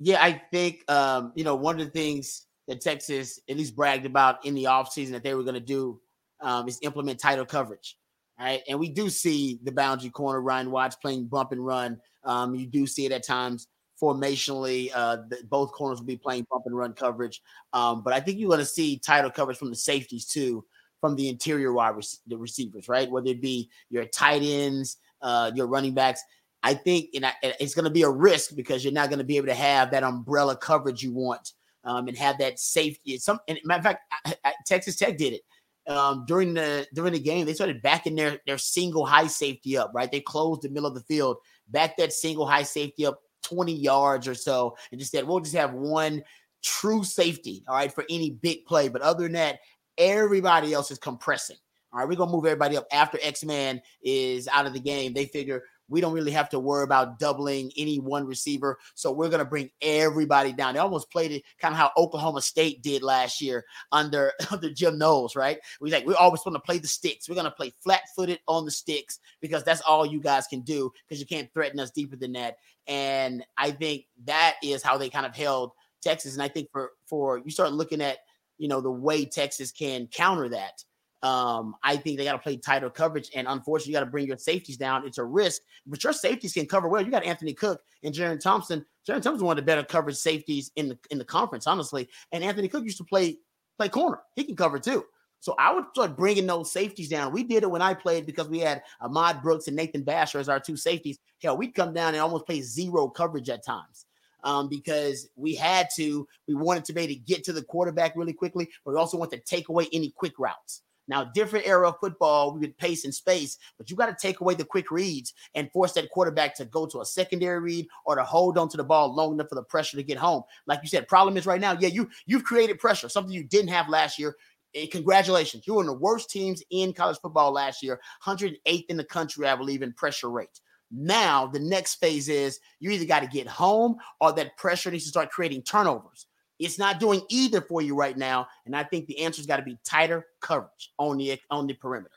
[0.00, 4.06] Yeah, I think, um, you know, one of the things that Texas at least bragged
[4.06, 6.00] about in the offseason that they were going to do
[6.40, 7.96] um, is implement tighter coverage.
[8.38, 8.62] Right.
[8.68, 12.00] And we do see the boundary corner, Ryan Watts playing bump and run.
[12.24, 13.68] Um, you do see it at times
[14.02, 14.90] formationally.
[14.92, 17.40] Uh, the, both corners will be playing bump and run coverage.
[17.72, 20.64] Um, but I think you're going to see tighter coverage from the safeties too,
[21.04, 23.10] from the interior wide rec- the receivers, right?
[23.10, 26.22] Whether it be your tight ends, uh, your running backs.
[26.62, 29.24] I think and I, it's going to be a risk because you're not going to
[29.24, 31.52] be able to have that umbrella coverage you want
[31.84, 33.18] um, and have that safety.
[33.18, 37.20] Some, matter of fact, I, I, Texas Tech did it um, during the during the
[37.20, 37.44] game.
[37.44, 39.92] They started backing their their single high safety up.
[39.94, 41.36] Right, they closed the middle of the field,
[41.68, 45.54] back that single high safety up 20 yards or so, and just said we'll just
[45.54, 46.24] have one
[46.62, 47.62] true safety.
[47.68, 48.88] All right, for any big play.
[48.88, 49.58] But other than that,
[49.98, 51.56] everybody else is compressing.
[51.92, 55.12] All right, we're gonna move everybody up after X Man is out of the game.
[55.12, 58.78] They figure we don't really have to worry about doubling any one receiver.
[58.94, 60.74] So we're to bring everybody down.
[60.74, 64.98] They almost played it kind of how Oklahoma State did last year under, under Jim
[64.98, 65.58] Knowles, right?
[65.80, 67.28] We like, we're always to play the sticks.
[67.28, 70.90] We're to play flat footed on the sticks because that's all you guys can do
[71.06, 72.56] because you can't threaten us deeper than that.
[72.86, 75.72] And I think that is how they kind of held
[76.02, 76.34] Texas.
[76.34, 78.18] And I think for, for you start looking at,
[78.58, 80.82] you know, the way Texas can counter that
[81.24, 84.26] um, I think they got to play tighter coverage, and unfortunately, you got to bring
[84.26, 85.06] your safeties down.
[85.06, 87.00] It's a risk, but your safeties can cover well.
[87.00, 88.84] You got Anthony Cook and Jerrin Thompson.
[89.08, 92.10] Jerrin Thompson one of the better coverage safeties in the in the conference, honestly.
[92.32, 93.38] And Anthony Cook used to play
[93.78, 95.02] play corner; he can cover too.
[95.40, 97.32] So I would start bringing those safeties down.
[97.32, 100.50] We did it when I played because we had Ahmad Brooks and Nathan Vasher as
[100.50, 101.18] our two safeties.
[101.42, 104.04] Hell, we'd come down and almost play zero coverage at times.
[104.44, 108.14] Um, because we had to, we wanted to be able to get to the quarterback
[108.14, 110.82] really quickly, but we also want to take away any quick routes.
[111.06, 114.40] Now, different era of football, we would pace and space, but you got to take
[114.40, 118.16] away the quick reads and force that quarterback to go to a secondary read or
[118.16, 120.42] to hold onto the ball long enough for the pressure to get home.
[120.66, 123.68] Like you said, problem is right now, yeah, you you've created pressure, something you didn't
[123.68, 124.36] have last year.
[124.74, 128.96] And congratulations, you were of the worst teams in college football last year, 108th in
[128.96, 130.60] the country, I believe, in pressure rate.
[130.96, 135.04] Now, the next phase is you either got to get home or that pressure needs
[135.04, 136.26] to start creating turnovers.
[136.60, 139.62] It's not doing either for you right now, and I think the answer's got to
[139.62, 142.14] be tighter coverage on the on the perimeter.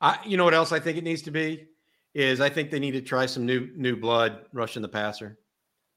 [0.00, 1.66] I, you know what else I think it needs to be
[2.14, 5.38] is I think they need to try some new new blood rushing the passer.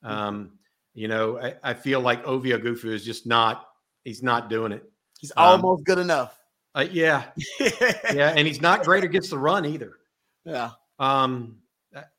[0.03, 0.15] Mm-hmm.
[0.15, 0.51] Um,
[0.93, 3.67] you know, I, I, feel like Ovie Oghoufo is just not
[4.03, 4.83] he's not doing it.
[5.19, 6.39] He's um, almost good enough.
[6.73, 7.25] Uh, yeah,
[7.59, 9.97] yeah, and he's not great against the run either.
[10.43, 10.71] Yeah.
[10.99, 11.57] Um,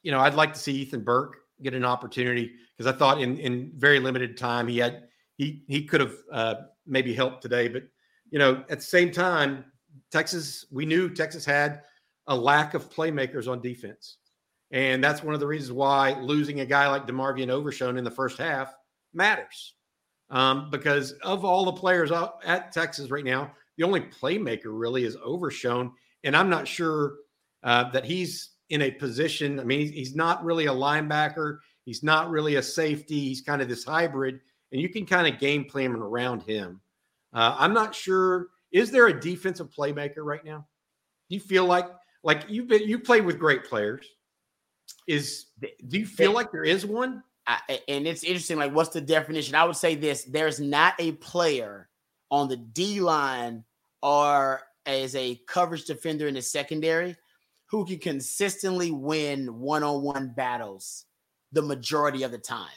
[0.03, 3.39] you know, I'd like to see Ethan Burke get an opportunity because I thought in
[3.39, 5.05] in very limited time he had
[5.37, 6.55] he he could have uh,
[6.87, 7.69] maybe helped today.
[7.69, 7.85] But
[8.31, 9.65] you know, at the same time,
[10.11, 11.83] Texas, we knew Texas had
[12.27, 14.19] a lack of playmakers on defense,
[14.71, 18.11] and that's one of the reasons why losing a guy like DeMarvion Overshown in the
[18.11, 18.75] first half
[19.15, 19.75] matters.
[20.29, 25.05] Um, because of all the players out at Texas right now, the only playmaker really
[25.05, 25.93] is Overshown,
[26.25, 27.15] and I'm not sure
[27.63, 29.61] uh, that he's in a position.
[29.61, 31.59] I mean, he's not really a linebacker.
[31.85, 33.21] He's not really a safety.
[33.21, 34.41] He's kind of this hybrid
[34.73, 36.81] and you can kind of game plan around him.
[37.33, 38.49] Uh, I'm not sure.
[38.73, 40.67] Is there a defensive playmaker right now?
[41.29, 41.87] Do you feel like
[42.23, 44.07] like you've been you played with great players?
[45.07, 47.23] Is do you feel like there is one?
[47.47, 48.57] I, and it's interesting.
[48.57, 49.55] Like, what's the definition?
[49.55, 51.89] I would say this: there's not a player
[52.31, 53.65] on the D line
[54.03, 57.17] or as a coverage defender in the secondary
[57.67, 61.05] who can consistently win one-on-one battles
[61.53, 62.69] the majority of the time.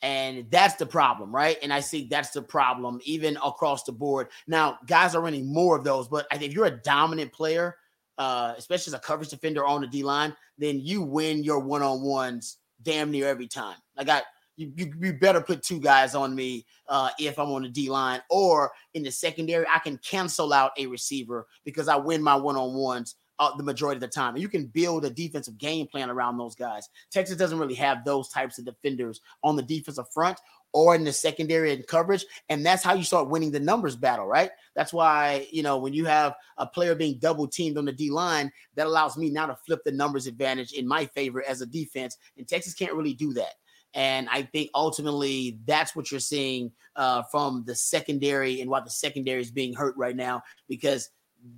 [0.00, 1.58] And that's the problem, right?
[1.62, 4.28] And I see that's the problem even across the board.
[4.46, 7.76] Now, guys are running more of those, but if you're a dominant player,
[8.16, 11.82] uh, especially as a coverage defender on the D line, then you win your one
[11.82, 13.76] on ones damn near every time.
[13.96, 14.24] Like I got
[14.56, 17.88] you, you, you, better put two guys on me uh, if I'm on the D
[17.90, 19.64] line or in the secondary.
[19.72, 23.62] I can cancel out a receiver because I win my one on ones uh, the
[23.62, 24.34] majority of the time.
[24.34, 26.88] And you can build a defensive game plan around those guys.
[27.10, 30.38] Texas doesn't really have those types of defenders on the defensive front
[30.72, 32.24] or in the secondary and coverage.
[32.48, 34.50] And that's how you start winning the numbers battle, right?
[34.74, 38.10] That's why, you know, when you have a player being double teamed on the D
[38.10, 41.66] line, that allows me now to flip the numbers advantage in my favor as a
[41.66, 42.18] defense.
[42.36, 43.54] And Texas can't really do that.
[43.94, 48.90] And I think ultimately that's what you're seeing uh, from the secondary and why the
[48.90, 51.08] secondary is being hurt right now because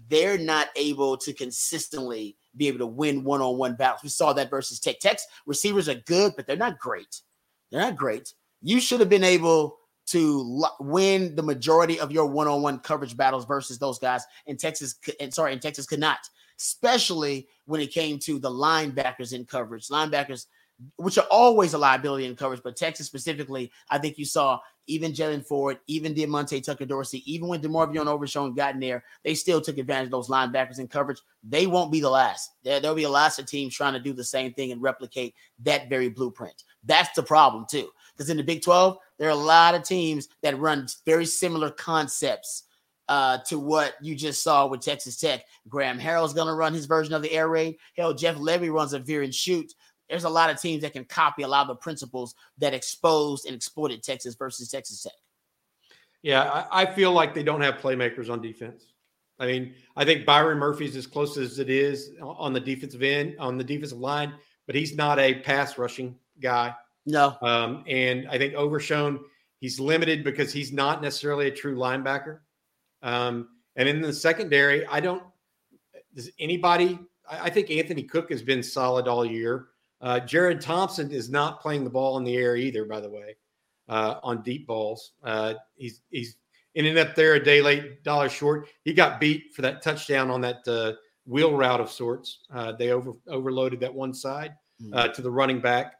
[0.08, 4.02] they're not able to consistently be able to win one-on-one battles.
[4.02, 4.98] We saw that versus Tech.
[4.98, 7.20] Tech's receivers are good, but they're not great.
[7.70, 8.34] They're not great.
[8.60, 9.78] You should have been able
[10.08, 14.24] to lo- win the majority of your one-on-one coverage battles versus those guys.
[14.46, 16.18] And Texas, and sorry, and Texas could not,
[16.58, 19.88] especially when it came to the linebackers in coverage.
[19.88, 20.46] Linebackers,
[20.96, 24.58] which are always a liability in coverage, but Texas specifically, I think you saw
[24.90, 29.34] even Jaylan Ford, even Diamante Tucker Dorsey, even when DeMarvion Overshown got in there, they
[29.34, 31.20] still took advantage of those linebackers in coverage.
[31.48, 32.50] They won't be the last.
[32.64, 35.88] There, there'll be lots of teams trying to do the same thing and replicate that
[35.88, 36.64] very blueprint.
[36.84, 37.90] That's the problem, too.
[38.16, 41.70] Because in the Big 12, there are a lot of teams that run very similar
[41.70, 42.64] concepts
[43.08, 45.44] uh, to what you just saw with Texas Tech.
[45.68, 47.76] Graham Harrell's going to run his version of the air raid.
[47.96, 49.74] Hell, Jeff Lebby runs a veer and shoot
[50.10, 53.46] there's a lot of teams that can copy a lot of the principles that exposed
[53.46, 55.12] and exploited Texas versus Texas Tech.
[56.22, 58.92] Yeah, I, I feel like they don't have playmakers on defense.
[59.38, 63.36] I mean, I think Byron Murphy's as close as it is on the defensive end,
[63.38, 64.34] on the defensive line,
[64.66, 66.74] but he's not a pass rushing guy.
[67.06, 67.38] No.
[67.40, 69.20] Um, and I think Overshown,
[69.60, 72.40] he's limited because he's not necessarily a true linebacker.
[73.02, 75.22] Um, and in the secondary, I don't,
[76.14, 76.98] does anybody,
[77.28, 79.68] I, I think Anthony Cook has been solid all year.
[80.00, 83.36] Uh, Jerrin Thompson is not playing the ball in the air either, by the way,
[83.88, 85.12] uh, on deep balls.
[85.22, 86.36] Uh, he's he's
[86.74, 88.68] ended up there a day late, dollar short.
[88.84, 90.92] He got beat for that touchdown on that uh,
[91.26, 92.40] wheel route of sorts.
[92.52, 95.12] Uh, they over overloaded that one side mm.
[95.12, 95.96] to the running back.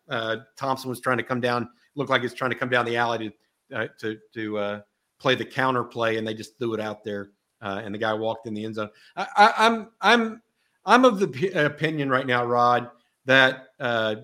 [0.57, 2.97] Thompson was trying to come down, looked like he was trying to come down the
[2.97, 3.35] alley
[3.71, 4.83] to to to
[5.19, 8.47] play the counter play, and they just threw it out there, and the guy walked
[8.47, 8.89] in the end zone.
[9.15, 10.43] I, I, I'm I'm
[10.87, 12.91] I'm of the p- opinion right now, Rod
[13.25, 14.17] that uh,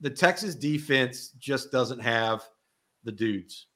[0.00, 2.42] the Texas defense just doesn't have
[3.04, 3.66] the dudes.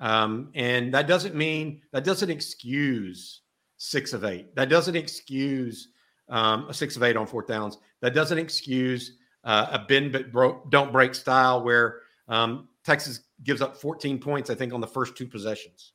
[0.00, 3.42] Um, and that doesn't mean that doesn't excuse
[3.76, 4.54] six of eight.
[4.56, 5.88] That doesn't excuse
[6.28, 7.78] um, a six of eight on fourth downs.
[8.00, 13.60] That doesn't excuse uh, a bend but bro- don't break style where um, Texas gives
[13.60, 15.92] up 14 points, I think, on the first two possessions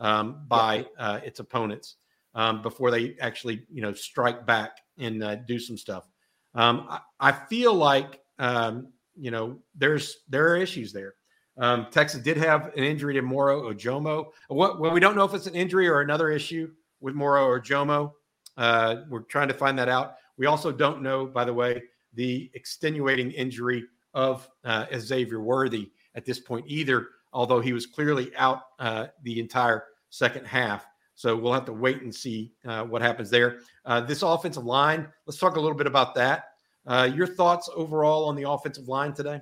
[0.00, 1.96] um, by uh, its opponents
[2.34, 6.08] um, before they actually, you know, strike back and uh, do some stuff.
[6.56, 11.14] Um, I, I, feel like um, you know there's there are issues there.
[11.58, 14.26] Um, Texas did have an injury to Moro Ojomo.
[14.48, 18.12] What well, we don't know if it's an injury or another issue with Moro Ojomo.
[18.56, 20.16] Uh, we're trying to find that out.
[20.38, 21.82] We also don't know, by the way,
[22.14, 23.84] the extenuating injury
[24.14, 29.38] of uh, Xavier Worthy at this point either, although he was clearly out uh, the
[29.40, 30.86] entire second half.
[31.16, 33.60] So we'll have to wait and see uh, what happens there.
[33.86, 36.50] Uh, this offensive line, let's talk a little bit about that.
[36.86, 39.40] Uh, your thoughts overall on the offensive line today?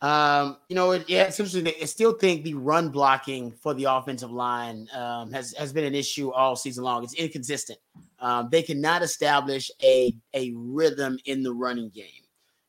[0.00, 1.66] Um, you know, it, yeah, it's interesting.
[1.80, 5.94] I still think the run blocking for the offensive line um, has has been an
[5.94, 7.04] issue all season long.
[7.04, 7.78] It's inconsistent.
[8.18, 12.06] Um, they cannot establish a a rhythm in the running game.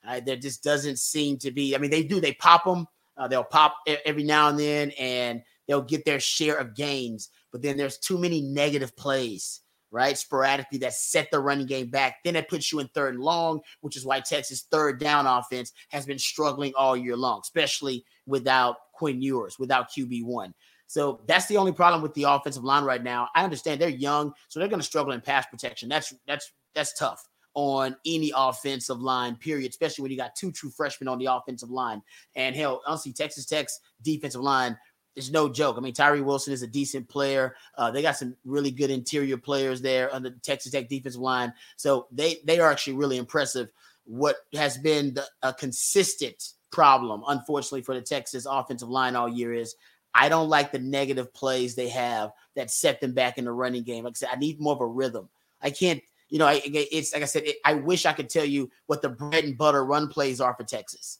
[0.07, 1.75] Uh, there just doesn't seem to be.
[1.75, 2.21] I mean, they do.
[2.21, 2.87] They pop them.
[3.17, 7.61] Uh, they'll pop every now and then, and they'll get their share of gains but
[7.61, 10.17] then there's too many negative plays, right?
[10.17, 12.17] Sporadically that set the running game back.
[12.25, 15.71] Then it puts you in third and long, which is why Texas' third down offense
[15.87, 20.51] has been struggling all year long, especially without Quinn Ewers, without QB1.
[20.87, 23.29] So that's the only problem with the offensive line right now.
[23.35, 25.87] I understand they're young, so they're going to struggle in pass protection.
[25.87, 30.71] That's that's that's tough on any offensive line, period, especially when you got two true
[30.71, 32.01] freshmen on the offensive line.
[32.35, 34.77] And hell, honestly, Texas Tech's defensive line
[35.15, 35.77] it's no joke.
[35.77, 37.55] I mean, Tyree Wilson is a decent player.
[37.77, 41.53] Uh, they got some really good interior players there on the Texas Tech defensive line.
[41.77, 43.69] So they they are actually really impressive.
[44.05, 49.53] What has been the, a consistent problem, unfortunately, for the Texas offensive line all year
[49.53, 49.75] is
[50.13, 53.83] I don't like the negative plays they have that set them back in the running
[53.83, 54.03] game.
[54.03, 55.29] Like I said, I need more of a rhythm.
[55.61, 58.45] I can't, you know, I, it's like I said, it, I wish I could tell
[58.45, 61.19] you what the bread and butter run plays are for Texas.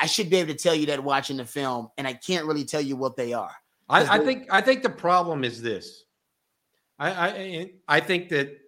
[0.00, 2.64] I should be able to tell you that watching the film, and I can't really
[2.64, 3.52] tell you what they are.
[3.88, 6.04] I, I think I think the problem is this.
[6.98, 8.58] I, I I think that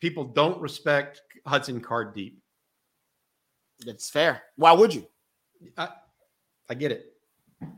[0.00, 2.38] people don't respect Hudson Card Deep.
[3.84, 4.42] That's fair.
[4.56, 5.06] Why would you?
[5.76, 5.88] I,
[6.68, 7.12] I get it.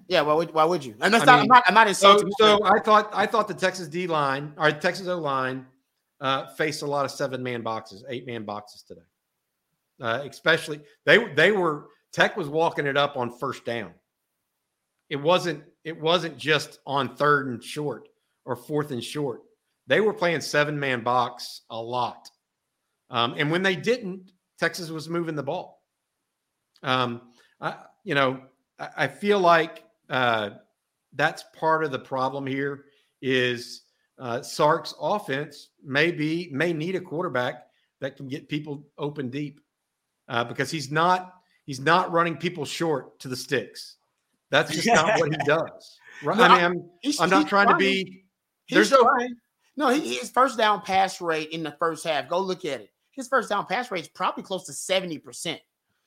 [0.08, 0.94] Yeah, why would why would you?
[1.00, 2.30] And that's not, mean, I'm not I'm not insulting.
[2.38, 5.66] So, so I thought I thought the Texas D line or Texas O line
[6.20, 9.00] uh, faced a lot of seven man boxes, eight man boxes today.
[10.00, 13.92] Uh, especially they they were Tech was walking it up on first down.
[15.10, 18.08] It wasn't it wasn't just on third and short
[18.44, 19.42] or fourth and short.
[19.86, 22.28] They were playing seven man box a lot.
[23.10, 25.82] Um, and when they didn't, Texas was moving the ball.
[26.82, 27.22] Um,
[27.60, 28.40] I, you know,
[28.78, 30.50] I, I feel like uh,
[31.14, 32.84] that's part of the problem here
[33.22, 33.82] is
[34.18, 37.66] uh, Sark's offense may be may need a quarterback
[38.00, 39.60] that can get people open deep
[40.28, 41.37] uh, because he's not
[41.68, 43.96] He's not running people short to the sticks.
[44.48, 45.98] That's just not what he does.
[46.22, 46.38] Right?
[46.38, 47.68] No, I mean, I'm, I'm not trying trying.
[47.68, 48.24] to be.
[48.64, 49.06] He's there's no.
[49.76, 52.26] No, his first down pass rate in the first half.
[52.26, 52.90] Go look at it.
[53.10, 55.60] His first down pass rate is probably close to seventy percent.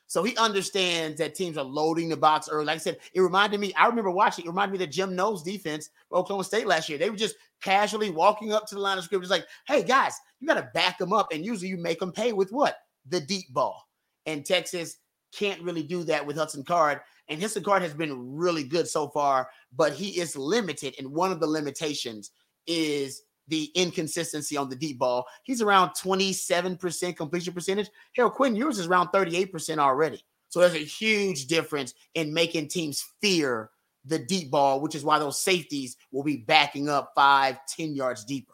[0.08, 2.66] So he understands that teams are loading the box early.
[2.66, 5.16] Like I said, it reminded me, I remember watching, it reminded me of the Jim
[5.16, 6.98] Knowles defense Oklahoma State last year.
[6.98, 10.48] They were just casually walking up to the line of scrimmage, like, hey, guys, you
[10.48, 11.32] got to back them up.
[11.32, 12.78] And usually you make them pay with what?
[13.08, 13.88] The deep ball.
[14.26, 14.98] And Texas
[15.32, 17.00] can't really do that with Hudson Card.
[17.28, 20.96] And Hudson Card has been really good so far, but he is limited.
[20.98, 22.32] And one of the limitations
[22.68, 25.26] is the inconsistency on the deep ball.
[25.44, 27.90] He's around 27% completion percentage.
[28.16, 30.24] Hell, Quinn Ewers is around 38% already.
[30.50, 33.70] So there's a huge difference in making teams fear
[34.06, 38.26] the deep ball, which is why those safeties will be backing up five, ten yards
[38.26, 38.54] deeper.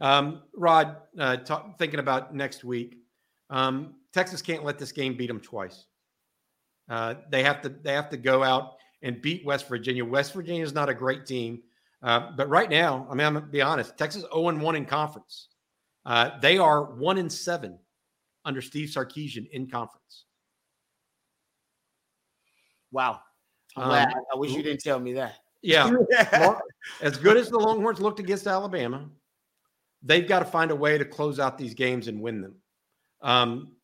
[0.00, 2.98] Um, Rod, uh, talk, thinking about next week,
[3.50, 5.84] um, Texas can't let this game beat them twice.
[6.88, 10.02] Uh, they have to they have to go out and beat West Virginia.
[10.02, 11.60] West Virginia is not a great team.
[12.02, 13.98] Uh, but right now, I mean, I'm gonna be honest.
[13.98, 15.48] Texas 0 and 1 in conference.
[16.06, 17.78] Uh, they are one and seven
[18.46, 20.24] under Steve Sarkisian in conference.
[22.90, 23.20] Wow.
[23.76, 25.34] Um, I wish you didn't tell me that.
[25.60, 25.90] Yeah.
[27.02, 29.10] as good as the Longhorns looked against Alabama,
[30.02, 32.54] they've got to find a way to close out these games and win them.
[33.20, 33.75] Um,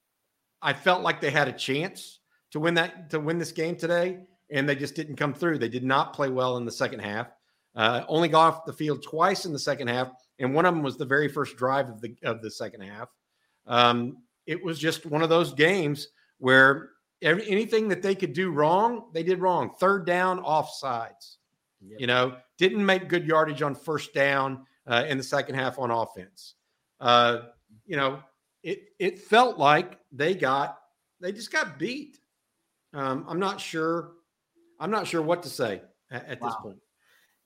[0.63, 2.21] I felt like they had a chance
[2.53, 5.59] to win that to win this game today, and they just didn't come through.
[5.59, 7.29] They did not play well in the second half.
[7.75, 10.83] Uh, only got off the field twice in the second half, and one of them
[10.83, 13.09] was the very first drive of the of the second half.
[13.67, 16.09] Um, it was just one of those games
[16.39, 16.91] where
[17.23, 19.71] every, anything that they could do wrong, they did wrong.
[19.79, 21.37] Third down, offsides.
[21.81, 22.01] Yep.
[22.01, 25.91] You know, didn't make good yardage on first down uh, in the second half on
[25.91, 26.55] offense.
[27.01, 27.39] Uh,
[27.87, 28.23] you know,
[28.63, 30.79] it it felt like they got
[31.21, 32.19] they just got beat.
[32.95, 34.13] Um, I'm not sure.
[34.81, 36.49] I'm not sure what to say at, at wow.
[36.49, 36.79] this point.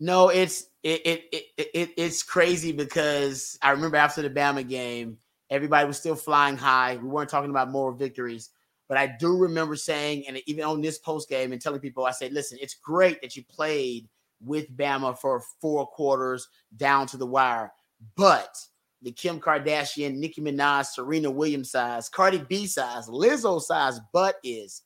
[0.01, 5.19] No, it's it, it it it it's crazy because I remember after the Bama game,
[5.51, 6.97] everybody was still flying high.
[6.97, 8.51] We weren't talking about moral victories,
[8.89, 12.11] but I do remember saying, and even on this post game, and telling people, I
[12.11, 14.09] said, "Listen, it's great that you played
[14.45, 17.73] with Bama for four quarters down to the wire,
[18.17, 18.55] but
[19.03, 24.83] the Kim Kardashian, Nicki Minaj, Serena Williams size, Cardi B size, Lizzo size butt is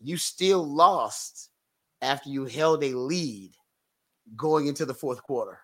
[0.00, 1.50] you still lost
[2.00, 3.52] after you held a lead
[4.36, 5.58] going into the fourth quarter.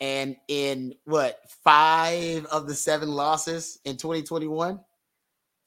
[0.00, 4.80] And in what five of the seven losses in 2021,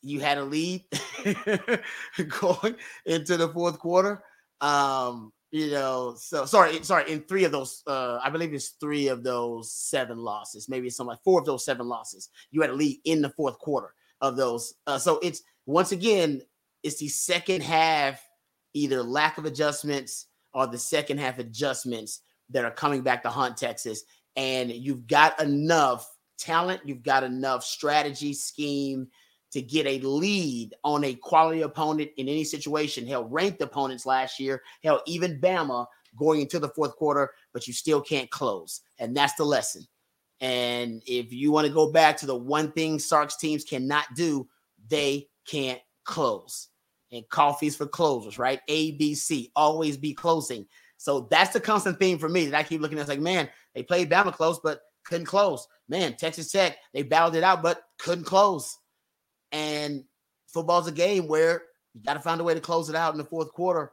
[0.01, 0.83] you had a lead
[2.41, 2.75] going
[3.05, 4.23] into the fourth quarter.
[4.59, 9.07] Um, you know, so sorry, sorry, in three of those, uh, I believe it's three
[9.07, 12.27] of those seven losses, maybe it's something like four of those seven losses.
[12.51, 14.73] You had a lead in the fourth quarter of those.
[14.85, 16.41] Uh, so it's once again,
[16.83, 18.21] it's the second half,
[18.73, 23.55] either lack of adjustments or the second half adjustments that are coming back to haunt
[23.55, 24.03] Texas.
[24.35, 26.05] And you've got enough
[26.37, 29.07] talent, you've got enough strategy, scheme
[29.55, 33.07] to get a lead on a quality opponent in any situation.
[33.07, 35.85] Hell, ranked opponents last year, hell, even Bama
[36.17, 38.81] going into the fourth quarter, but you still can't close.
[38.99, 39.87] And that's the lesson.
[40.41, 44.45] And if you want to go back to the one thing Sark's teams cannot do,
[44.89, 46.67] they can't close
[47.13, 48.59] and coffees for closers, right?
[48.67, 50.65] A, B, C, always be closing.
[50.97, 53.03] So that's the constant theme for me that I keep looking at.
[53.03, 55.65] It's like, man, they played Bama close, but couldn't close.
[55.87, 58.77] Man, Texas Tech, they battled it out, but couldn't close.
[59.51, 60.03] And
[60.47, 63.17] football's a game where you got to find a way to close it out in
[63.17, 63.91] the fourth quarter.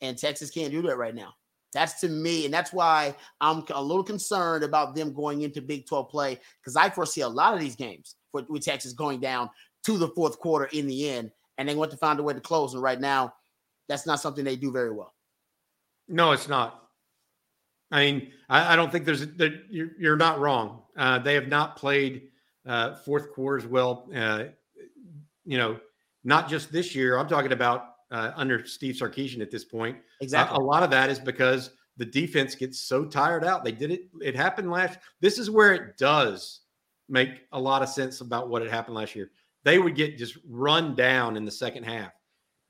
[0.00, 1.34] And Texas can't do that right now.
[1.74, 5.86] That's to me, and that's why I'm a little concerned about them going into Big
[5.86, 9.50] 12 play because I foresee a lot of these games for, with Texas going down
[9.84, 12.40] to the fourth quarter in the end and they want to find a way to
[12.40, 12.72] close.
[12.72, 13.34] And right now,
[13.88, 15.14] that's not something they do very well.
[16.08, 16.88] No, it's not.
[17.90, 20.82] I mean, I, I don't think there's that you're, you're, not wrong.
[20.96, 22.28] Uh, they have not played
[22.66, 24.08] uh, fourth quarters well.
[24.14, 24.44] Uh,
[25.48, 25.78] you know,
[26.24, 27.18] not just this year.
[27.18, 29.96] I'm talking about uh, under Steve Sarkisian at this point.
[30.20, 30.56] Exactly.
[30.56, 33.64] a lot of that is because the defense gets so tired out.
[33.64, 34.02] They did it.
[34.20, 35.00] It happened last.
[35.20, 36.60] This is where it does
[37.08, 39.30] make a lot of sense about what had happened last year
[39.64, 42.12] they would get just run down in the second half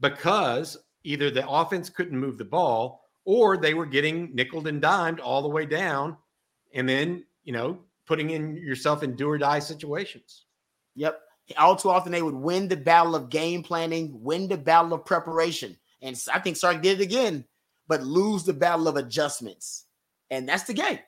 [0.01, 5.21] because either the offense couldn't move the ball or they were getting nickled and dimed
[5.21, 6.17] all the way down
[6.75, 10.47] and then, you know, putting in yourself in do or die situations.
[10.97, 11.21] Yep.
[11.57, 15.05] All too often they would win the battle of game planning, win the battle of
[15.05, 15.77] preparation.
[16.03, 17.45] And I think Sark did it again,
[17.89, 19.87] but lose the battle of adjustments.
[20.31, 20.99] And that's the game.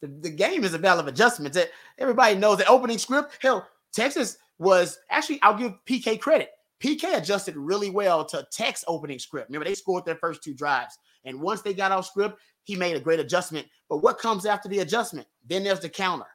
[0.00, 1.58] The, the game is a battle of adjustments.
[1.98, 3.38] Everybody knows the opening script.
[3.40, 6.50] Hell, Texas was actually, I'll give PK credit.
[6.80, 9.48] PK adjusted really well to Tech's opening script.
[9.48, 10.96] Remember, they scored their first two drives.
[11.24, 13.66] And once they got off script, he made a great adjustment.
[13.88, 15.26] But what comes after the adjustment?
[15.46, 16.26] Then there's the counter,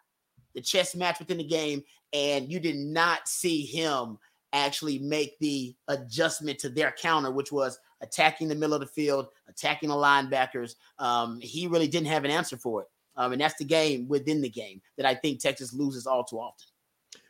[0.53, 1.83] the chess match within the game.
[2.15, 4.17] And you did not see him
[4.53, 9.27] actually make the adjustment to their counter, which was attacking the middle of the field,
[9.49, 10.75] attacking the linebackers.
[10.97, 12.87] Um, he really didn't have an answer for it.
[13.17, 16.39] Um, and that's the game within the game that I think Texas loses all too
[16.39, 16.65] often.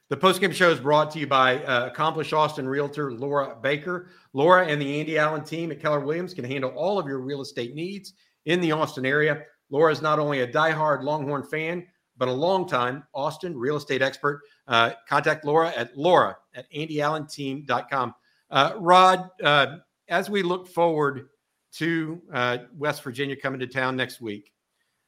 [0.09, 4.09] The postgame show is brought to you by uh, accomplished Austin realtor Laura Baker.
[4.33, 7.41] Laura and the Andy Allen team at Keller Williams can handle all of your real
[7.41, 8.13] estate needs
[8.45, 9.41] in the Austin area.
[9.71, 11.87] Laura is not only a diehard Longhorn fan,
[12.17, 14.41] but a long time Austin real estate expert.
[14.67, 18.15] Uh, contact Laura at laura at andyallenteam.com.
[18.49, 21.29] Uh, Rod, uh, as we look forward
[21.73, 24.51] to uh, West Virginia coming to town next week,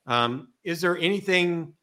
[0.05, 1.73] um, is there anything,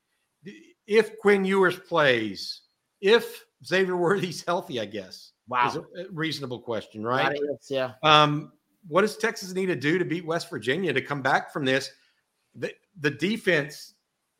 [0.86, 2.62] if Quinn Ewers plays,
[3.00, 5.32] if Xavier Worthy's healthy, I guess.
[5.48, 5.68] Wow.
[5.68, 7.34] Is a reasonable question, right?
[7.34, 7.92] Is, yeah.
[8.02, 8.52] Um,
[8.88, 11.90] what does Texas need to do to beat West Virginia to come back from this?
[12.54, 13.93] The, the defense,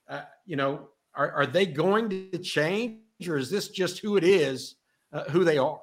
[0.08, 2.98] uh, you know, are, are they going to change
[3.28, 4.76] or is this just who it is,
[5.12, 5.80] uh, who they are?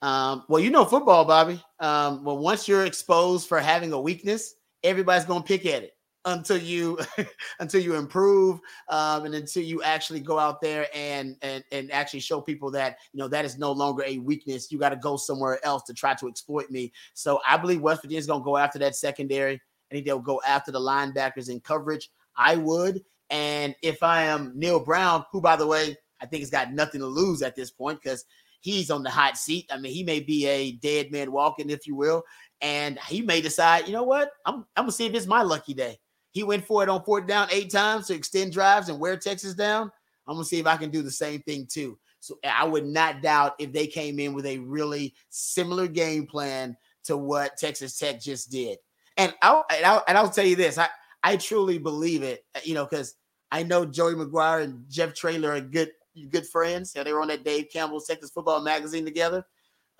[0.00, 1.62] Um, well, you know football, Bobby.
[1.80, 4.54] Um, well, once you're exposed for having a weakness,
[4.84, 6.98] everybody's going to pick at it until you
[7.60, 12.20] until you improve um, and until you actually go out there and and and actually
[12.20, 15.16] show people that you know that is no longer a weakness you got to go
[15.16, 18.56] somewhere else to try to exploit me so i believe west virginia's going to go
[18.56, 23.00] after that secondary i think they'll go after the linebackers in coverage i would
[23.30, 27.00] and if i am Neal Brown who by the way i think has got nothing
[27.00, 28.24] to lose at this point because
[28.60, 31.86] he's on the hot seat i mean he may be a dead man walking if
[31.86, 32.24] you will
[32.60, 34.32] and he may decide, you know what?
[34.44, 35.98] I'm, I'm gonna see if it's my lucky day.
[36.32, 39.54] He went for it on fourth down eight times to extend drives and wear Texas
[39.54, 39.90] down.
[40.26, 41.98] I'm gonna see if I can do the same thing too.
[42.20, 46.76] So I would not doubt if they came in with a really similar game plan
[47.04, 48.78] to what Texas Tech just did.
[49.16, 50.88] And I'll and I'll, and I'll tell you this, I
[51.22, 52.44] I truly believe it.
[52.54, 53.14] Uh, you know, because
[53.50, 55.90] I know Joey McGuire and Jeff Traylor are good
[56.30, 56.92] good friends.
[56.94, 59.44] Yeah, they were on that Dave Campbell's Texas Football Magazine together.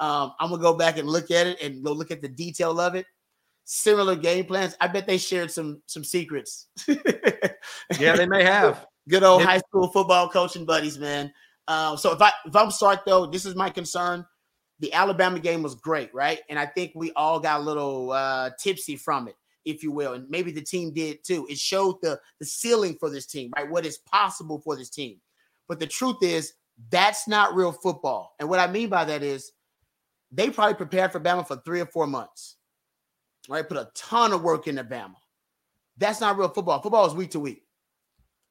[0.00, 2.80] Um, I'm gonna go back and look at it and go look at the detail
[2.80, 3.06] of it
[3.68, 4.74] similar game plans.
[4.80, 6.66] I bet they shared some some secrets.
[6.88, 8.86] yeah, they may have.
[9.08, 11.32] Good old high school football coaching buddies, man.
[11.68, 14.26] Um, so if I if I'm Sark though, this is my concern.
[14.80, 16.40] The Alabama game was great, right?
[16.48, 19.34] And I think we all got a little uh, tipsy from it,
[19.64, 21.46] if you will, and maybe the team did too.
[21.50, 23.68] It showed the the ceiling for this team, right?
[23.68, 25.20] What is possible for this team.
[25.68, 26.54] But the truth is,
[26.90, 28.34] that's not real football.
[28.38, 29.52] And what I mean by that is,
[30.32, 32.58] they probably prepared for Bama for three or four months
[33.48, 33.66] right?
[33.66, 35.14] Put a ton of work into Bama.
[35.96, 36.80] That's not real football.
[36.80, 37.62] Football is week to week.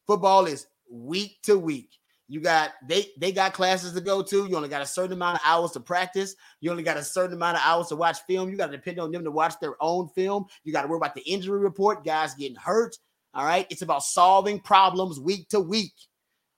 [0.05, 1.89] Football is week to week.
[2.30, 4.48] You got they they got classes to go to.
[4.48, 6.36] You only got a certain amount of hours to practice.
[6.60, 8.50] You only got a certain amount of hours to watch film.
[8.50, 10.46] You got to depend on them to watch their own film.
[10.64, 12.98] You got to worry about the injury report, guys getting hurt.
[13.34, 13.66] All right.
[13.70, 15.94] It's about solving problems week to week.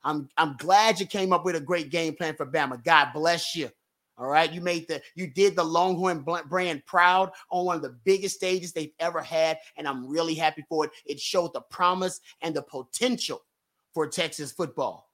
[0.04, 2.84] I'm I'm glad you came up with a great game plan for Bama.
[2.84, 3.70] God bless you.
[4.18, 4.52] All right.
[4.52, 8.74] You made the, you did the Longhorn brand proud on one of the biggest stages
[8.74, 9.60] they've ever had.
[9.78, 10.92] And I'm really happy for it.
[11.06, 13.46] It showed the promise and the potential
[13.94, 15.09] for Texas football.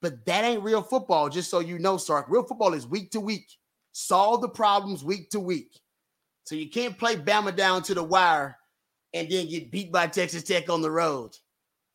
[0.00, 2.26] But that ain't real football, just so you know, Sark.
[2.28, 3.50] Real football is week to week,
[3.92, 5.78] solve the problems week to week.
[6.44, 8.56] So you can't play Bama down to the wire
[9.12, 11.32] and then get beat by Texas Tech on the road.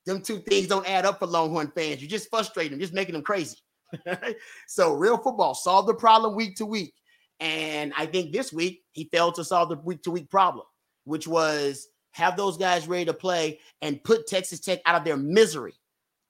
[0.05, 2.01] Them two things don't add up for Longhorn fans.
[2.01, 3.57] You're just frustrate them, just making them crazy.
[4.67, 6.93] so real football solve the problem week to week.
[7.39, 10.65] And I think this week he failed to solve the week to week problem,
[11.05, 15.17] which was have those guys ready to play and put Texas Tech out of their
[15.17, 15.73] misery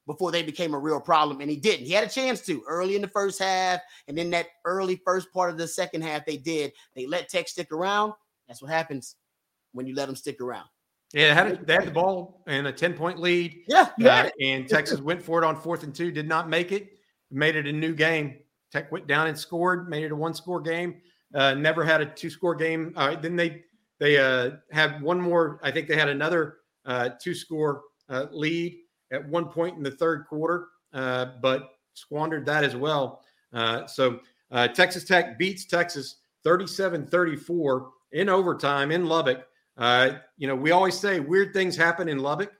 [0.06, 1.42] before they became a real problem.
[1.42, 1.86] And he didn't.
[1.86, 3.80] He had a chance to early in the first half.
[4.08, 6.74] And then that early first part of the second half, they did.
[6.96, 8.14] They let Tech stick around.
[8.48, 9.16] That's what happens
[9.72, 10.68] when you let them stick around.
[11.14, 13.64] Yeah, they had, a, they had the ball and a 10 point lead.
[13.68, 13.90] Yeah.
[14.04, 16.90] Uh, and Texas went for it on fourth and two, did not make it
[17.34, 18.36] made it a new game.
[18.72, 21.02] Tech went down and scored, made it a one score game.
[21.34, 22.94] Uh, never had a two score game.
[22.96, 23.64] Uh, then they
[24.00, 25.60] they uh, had one more.
[25.64, 28.78] I think they had another uh, two score uh, lead
[29.14, 33.22] at one point in the third quarter, uh, but squandered that as well.
[33.54, 34.20] Uh, so
[34.74, 39.48] Texas Tech beats Texas 37 34 in overtime in Lubbock.
[40.38, 42.52] you know, we always say weird things happen in Lubbock.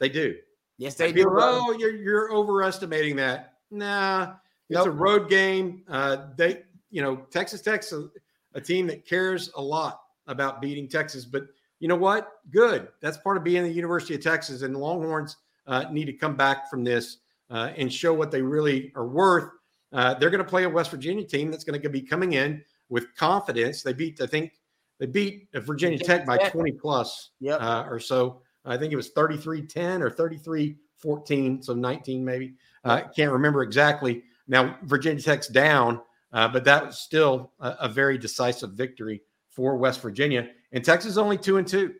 [0.00, 0.36] They do.
[0.78, 1.26] Yes, they do.
[1.28, 3.54] Oh, you're, you're overestimating that.
[3.70, 4.34] Nah,
[4.68, 4.88] it's nope.
[4.88, 5.82] a road game.
[5.88, 8.08] Uh, they, you know, Texas Tech's a,
[8.54, 11.24] a team that cares a lot about beating Texas.
[11.24, 11.46] But
[11.80, 12.40] you know what?
[12.50, 12.88] Good.
[13.00, 14.62] That's part of being the University of Texas.
[14.62, 15.36] And the Longhorns
[15.66, 17.18] uh, need to come back from this
[17.50, 19.50] uh, and show what they really are worth.
[19.92, 22.62] uh, they're going to play a West Virginia team that's going to be coming in
[22.88, 23.82] with confidence.
[23.82, 24.52] They beat, I think,
[24.98, 27.60] they beat Virginia, Virginia Tech by 20 plus yep.
[27.60, 28.40] uh, or so.
[28.64, 32.54] I think it was 33 10 or 33 14, so 19 maybe.
[32.84, 34.24] I uh, can't remember exactly.
[34.48, 36.00] Now, Virginia Tech's down,
[36.32, 40.48] uh, but that was still a, a, very decisive victory for West Virginia.
[40.72, 41.94] And Texas is only two and two.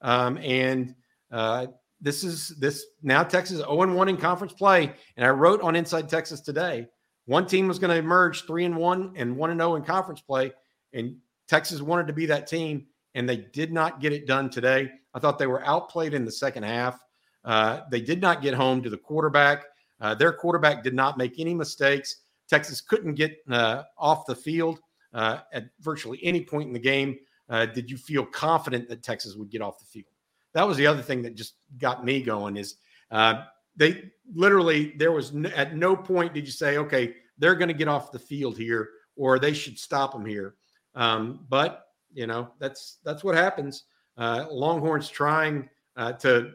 [0.00, 0.94] Um, and
[1.30, 1.66] uh,
[2.02, 4.92] this is this now Texas 0 and 1 in conference play.
[5.16, 6.86] And I wrote on Inside Texas today
[7.26, 10.20] one team was going to emerge 3 and 1 and 1 and 0 in conference
[10.20, 10.52] play.
[10.92, 11.16] And
[11.48, 14.90] Texas wanted to be that team, and they did not get it done today.
[15.14, 16.98] I thought they were outplayed in the second half.
[17.44, 19.64] Uh, they did not get home to the quarterback.
[20.00, 22.16] Uh, their quarterback did not make any mistakes.
[22.48, 24.80] Texas couldn't get uh, off the field
[25.14, 27.16] uh, at virtually any point in the game.
[27.48, 30.11] Uh, did you feel confident that Texas would get off the field?
[30.54, 32.56] That was the other thing that just got me going.
[32.56, 32.76] Is
[33.10, 33.44] uh,
[33.76, 37.74] they literally there was n- at no point did you say, okay, they're going to
[37.74, 40.54] get off the field here, or they should stop them here.
[40.94, 43.84] Um, but you know that's that's what happens.
[44.16, 46.52] Longhorns trying to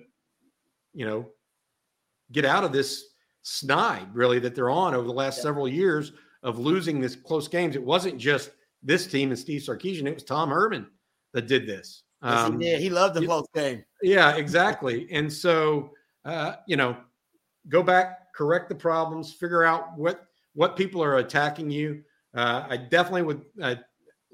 [0.98, 1.28] you know,
[2.32, 3.06] get out of this
[3.44, 5.44] snide really that they're on over the last yeah.
[5.44, 6.12] several years
[6.42, 7.76] of losing this close games.
[7.76, 8.50] It wasn't just
[8.82, 10.88] this team and Steve Sarkisian; it was Tom Herman
[11.34, 12.02] that did this.
[12.22, 13.84] Um, yeah, he loved the close game.
[14.02, 15.08] Yeah, exactly.
[15.12, 15.92] and so,
[16.26, 16.98] uh, you know,
[17.70, 22.02] go back, correct the problems, figure out what what people are attacking you.
[22.36, 23.76] Uh, I definitely would uh,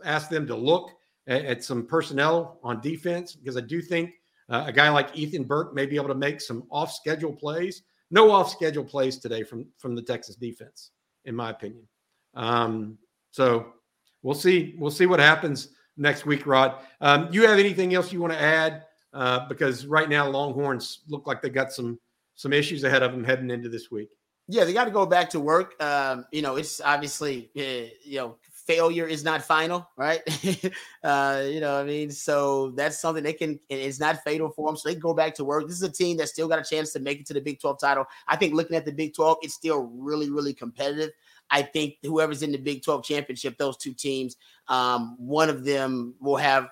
[0.05, 0.91] ask them to look
[1.27, 4.11] at, at, some personnel on defense because I do think
[4.49, 7.83] uh, a guy like Ethan Burke may be able to make some off-schedule plays.
[8.09, 10.91] No off-schedule plays today from from the Texas defense,
[11.25, 11.87] in my opinion.
[12.33, 12.97] Um,
[13.31, 13.73] so
[14.21, 14.75] we'll see.
[14.77, 16.75] We'll see what happens next week, Rod.
[17.01, 18.83] Um, you have anything else you want to add?
[19.13, 21.99] Uh, because right now Longhorns look like they got some
[22.35, 24.09] some issues ahead of them heading into this week.
[24.47, 25.81] Yeah, they got to go back to work.
[25.81, 30.21] Um, you know, it's obviously uh, you know failure is not final, right?
[31.03, 33.59] uh, you know, I mean, so that's something they can.
[33.69, 35.67] It's not fatal for them, so they go back to work.
[35.67, 37.59] This is a team that still got a chance to make it to the Big
[37.59, 38.05] Twelve title.
[38.27, 41.11] I think looking at the Big Twelve, it's still really, really competitive.
[41.53, 44.37] I think whoever's in the Big 12 championship, those two teams,
[44.69, 46.67] um, one of them will have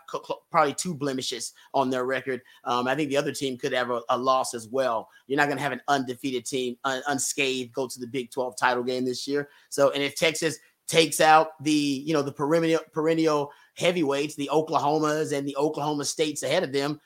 [0.50, 2.42] probably two blemishes on their record.
[2.64, 5.08] Um, I think the other team could have a, a loss as well.
[5.28, 8.58] You're not going to have an undefeated team, un- unscathed, go to the Big 12
[8.58, 9.50] title game this year.
[9.70, 15.32] So, and if Texas takes out the you know the perennial perennial heavyweights, the Oklahomas
[15.32, 17.00] and the Oklahoma States ahead of them,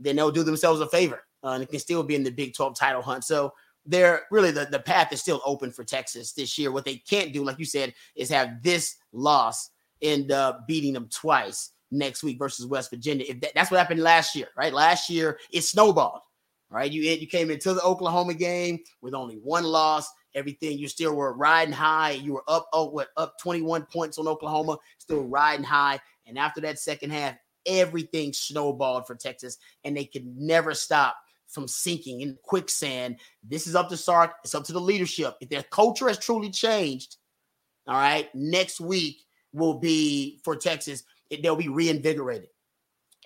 [0.00, 2.54] then they'll do themselves a favor uh, and it can still be in the Big
[2.54, 3.22] 12 title hunt.
[3.22, 3.52] So
[3.86, 6.72] they're really the, the path is still open for Texas this year.
[6.72, 9.70] What they can't do, like you said, is have this loss
[10.02, 13.26] end up beating them twice next week versus West Virginia.
[13.28, 14.72] If that, that's what happened last year, right?
[14.72, 16.20] Last year it snowballed.
[16.70, 20.78] Right, you you came into the Oklahoma game with only one loss everything.
[20.78, 22.12] You still were riding high.
[22.12, 26.00] You were up, oh, what, up 21 points on Oklahoma, still riding high.
[26.26, 27.36] And after that second half,
[27.66, 31.16] everything snowballed for Texas, and they could never stop
[31.54, 33.16] from sinking in quicksand.
[33.42, 34.32] This is up to Sark.
[34.44, 35.36] It's up to the leadership.
[35.40, 37.16] If their culture has truly changed,
[37.86, 41.04] all right, next week will be for Texas.
[41.30, 42.48] It, they'll be reinvigorated.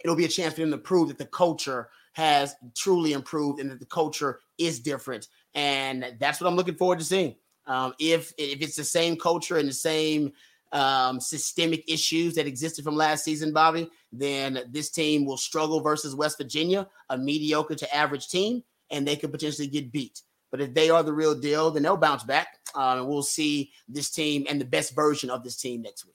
[0.04, 3.70] It'll be a chance for them to prove that the culture has truly improved and
[3.70, 7.34] that the culture is different and that's what I'm looking forward to seeing.
[7.66, 10.32] Um, if if it's the same culture and the same
[10.72, 16.14] um, systemic issues that existed from last season, Bobby, then this team will struggle versus
[16.14, 20.22] West Virginia, a mediocre to average team, and they could potentially get beat.
[20.50, 23.70] But if they are the real deal, then they'll bounce back, um, and we'll see
[23.88, 26.14] this team and the best version of this team next week.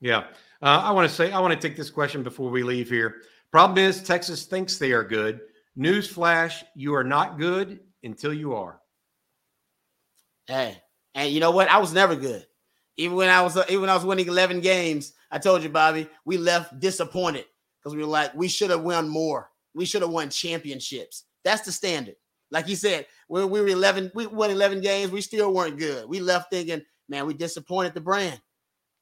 [0.00, 0.24] Yeah,
[0.62, 3.22] uh, I want to say I want to take this question before we leave here.
[3.50, 5.40] Problem is, Texas thinks they are good.
[5.76, 8.80] Newsflash: You are not good, until you are.
[10.46, 10.80] Hey,
[11.14, 11.68] and you know what?
[11.68, 12.46] I was never good.
[12.96, 16.08] Even when I was even when I was winning 11 games, I told you, Bobby,
[16.24, 17.44] we left disappointed
[17.78, 19.50] because we were like, we should have won more.
[19.74, 21.24] We should have won championships.
[21.44, 22.16] That's the standard.
[22.50, 26.08] Like you said, when we were 11, we won 11 games, we still weren't good.
[26.08, 28.40] We left thinking, man, we disappointed the brand.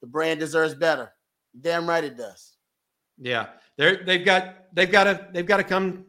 [0.00, 1.12] The brand deserves better.
[1.58, 2.56] Damn right it does.
[3.18, 3.46] Yeah,
[3.76, 6.04] they're they've got they've got to they've got to come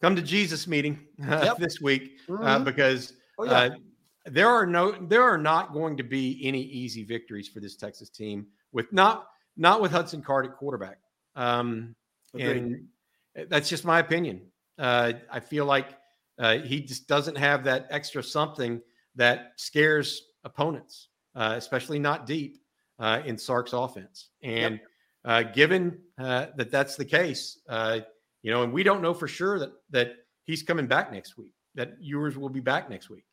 [0.00, 0.98] come to Jesus meeting
[1.28, 1.58] uh, yep.
[1.58, 2.64] this week uh, mm-hmm.
[2.64, 3.52] because oh, yeah.
[3.52, 3.70] uh,
[4.30, 8.08] there are no there are not going to be any easy victories for this Texas
[8.08, 10.98] team with not not with Hudson Card at quarterback.
[11.34, 11.94] Um,
[12.34, 12.86] and
[13.48, 14.42] that's just my opinion.
[14.78, 15.96] Uh, I feel like
[16.38, 18.80] uh, he just doesn't have that extra something
[19.16, 22.60] that scares opponents, especially not deep
[23.24, 24.30] in Sark's offense.
[24.42, 24.80] And
[25.24, 25.54] yep.
[25.54, 30.12] given that that's the case, you know, and we don't know for sure that that
[30.44, 31.54] he's coming back next week.
[31.74, 33.24] That Ewers will be back next week.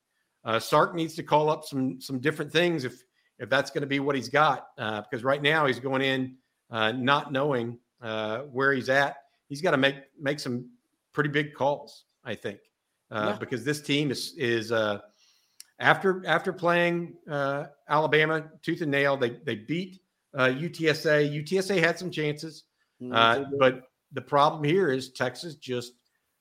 [0.46, 3.04] Uh, Sark needs to call up some some different things if
[3.40, 4.68] if that's going to be what he's got.
[4.78, 6.36] Uh, because right now he's going in
[6.70, 9.18] uh, not knowing uh, where he's at.
[9.50, 10.70] He's got to make make some
[11.14, 12.60] pretty big calls, I think,
[13.12, 13.38] uh, yeah.
[13.40, 15.00] because this team is is uh,
[15.80, 19.18] after after playing uh, Alabama tooth and nail.
[19.18, 20.02] They they beat
[20.34, 21.44] uh, UTSA.
[21.44, 22.66] UTSA had some chances,
[23.02, 25.94] mm, uh, but the problem here is Texas just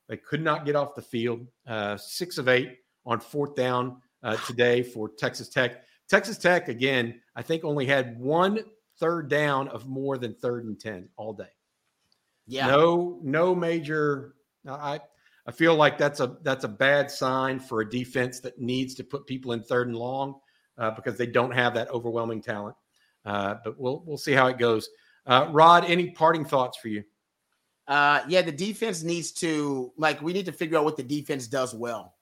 [0.08, 1.46] they could not get off the field.
[1.66, 5.84] Uh, six of eight on fourth down uh, today for Texas Tech.
[6.08, 8.60] Texas Tech again, I think only had one
[8.98, 11.48] third down of more than third and ten all day.
[12.46, 14.34] Yeah, no, no major.
[14.68, 15.00] I
[15.46, 19.04] I feel like that's a that's a bad sign for a defense that needs to
[19.04, 20.40] put people in third and long
[20.78, 22.76] uh, because they don't have that overwhelming talent.
[23.24, 24.88] Uh, but we'll we'll see how it goes.
[25.26, 27.04] Uh, Rod, any parting thoughts for you?
[27.86, 31.46] Uh, yeah, the defense needs to like we need to figure out what the defense
[31.46, 32.14] does well.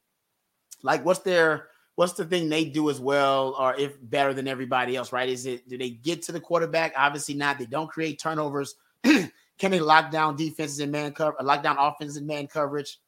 [0.83, 4.97] Like, what's their what's the thing they do as well, or if better than everybody
[4.97, 5.13] else?
[5.13, 5.29] Right?
[5.29, 6.93] Is it do they get to the quarterback?
[6.97, 7.59] Obviously not.
[7.59, 8.75] They don't create turnovers.
[9.05, 12.99] Can they lock down defenses in man cover, lock down offenses in man coverage?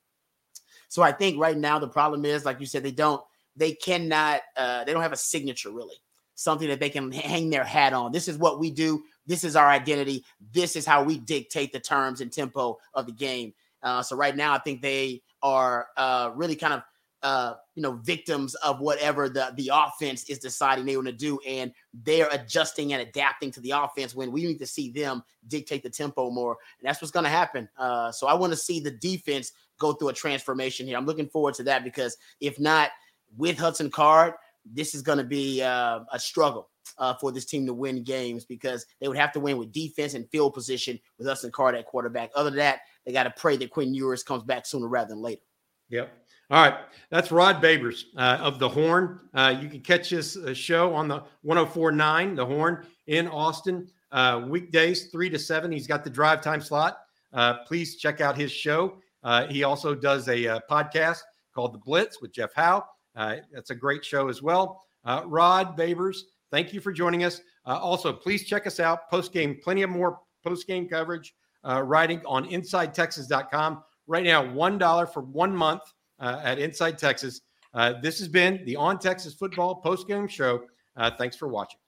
[0.88, 3.20] So I think right now the problem is, like you said, they don't,
[3.56, 5.96] they cannot, uh, they don't have a signature really,
[6.36, 8.12] something that they can hang their hat on.
[8.12, 9.02] This is what we do.
[9.26, 10.24] This is our identity.
[10.52, 13.54] This is how we dictate the terms and tempo of the game.
[13.82, 16.82] Uh, so right now, I think they are uh, really kind of
[17.24, 21.40] uh, you know, victims of whatever the the offense is deciding they want to do,
[21.48, 21.72] and
[22.04, 24.14] they're adjusting and adapting to the offense.
[24.14, 27.30] When we need to see them dictate the tempo more, and that's what's going to
[27.30, 27.66] happen.
[27.78, 30.98] Uh, so I want to see the defense go through a transformation here.
[30.98, 32.90] I'm looking forward to that because if not
[33.38, 34.34] with Hudson Card,
[34.70, 36.68] this is going to be uh, a struggle
[36.98, 40.12] uh, for this team to win games because they would have to win with defense
[40.12, 42.30] and field position with Hudson Card at quarterback.
[42.34, 45.22] Other than that, they got to pray that Quinn Ewers comes back sooner rather than
[45.22, 45.40] later.
[45.88, 46.12] Yep.
[46.50, 46.78] All right.
[47.10, 49.20] That's Rod Babers uh, of The Horn.
[49.32, 54.44] Uh, you can catch this uh, show on the 1049, The Horn in Austin, uh,
[54.48, 55.70] weekdays, 3 to 7.
[55.70, 56.98] He's got the drive time slot.
[57.32, 58.98] Uh, please check out his show.
[59.22, 61.20] Uh, he also does a, podcast
[61.54, 62.84] called The Blitz with Jeff Howe.
[63.14, 64.82] That's a great show as well.
[65.06, 66.18] Rod Babers,
[66.50, 67.40] thank you for joining us.
[67.64, 71.32] Also, please check us out post game, plenty of more post game coverage
[71.64, 73.84] writing on InsideTexas.com.
[74.06, 75.82] Right now, $1 for one month
[76.18, 77.40] Uh, at Inside Texas.
[77.72, 80.62] Uh, this has been the On Texas Football post game show.
[80.96, 81.78] Uh, thanks for watching.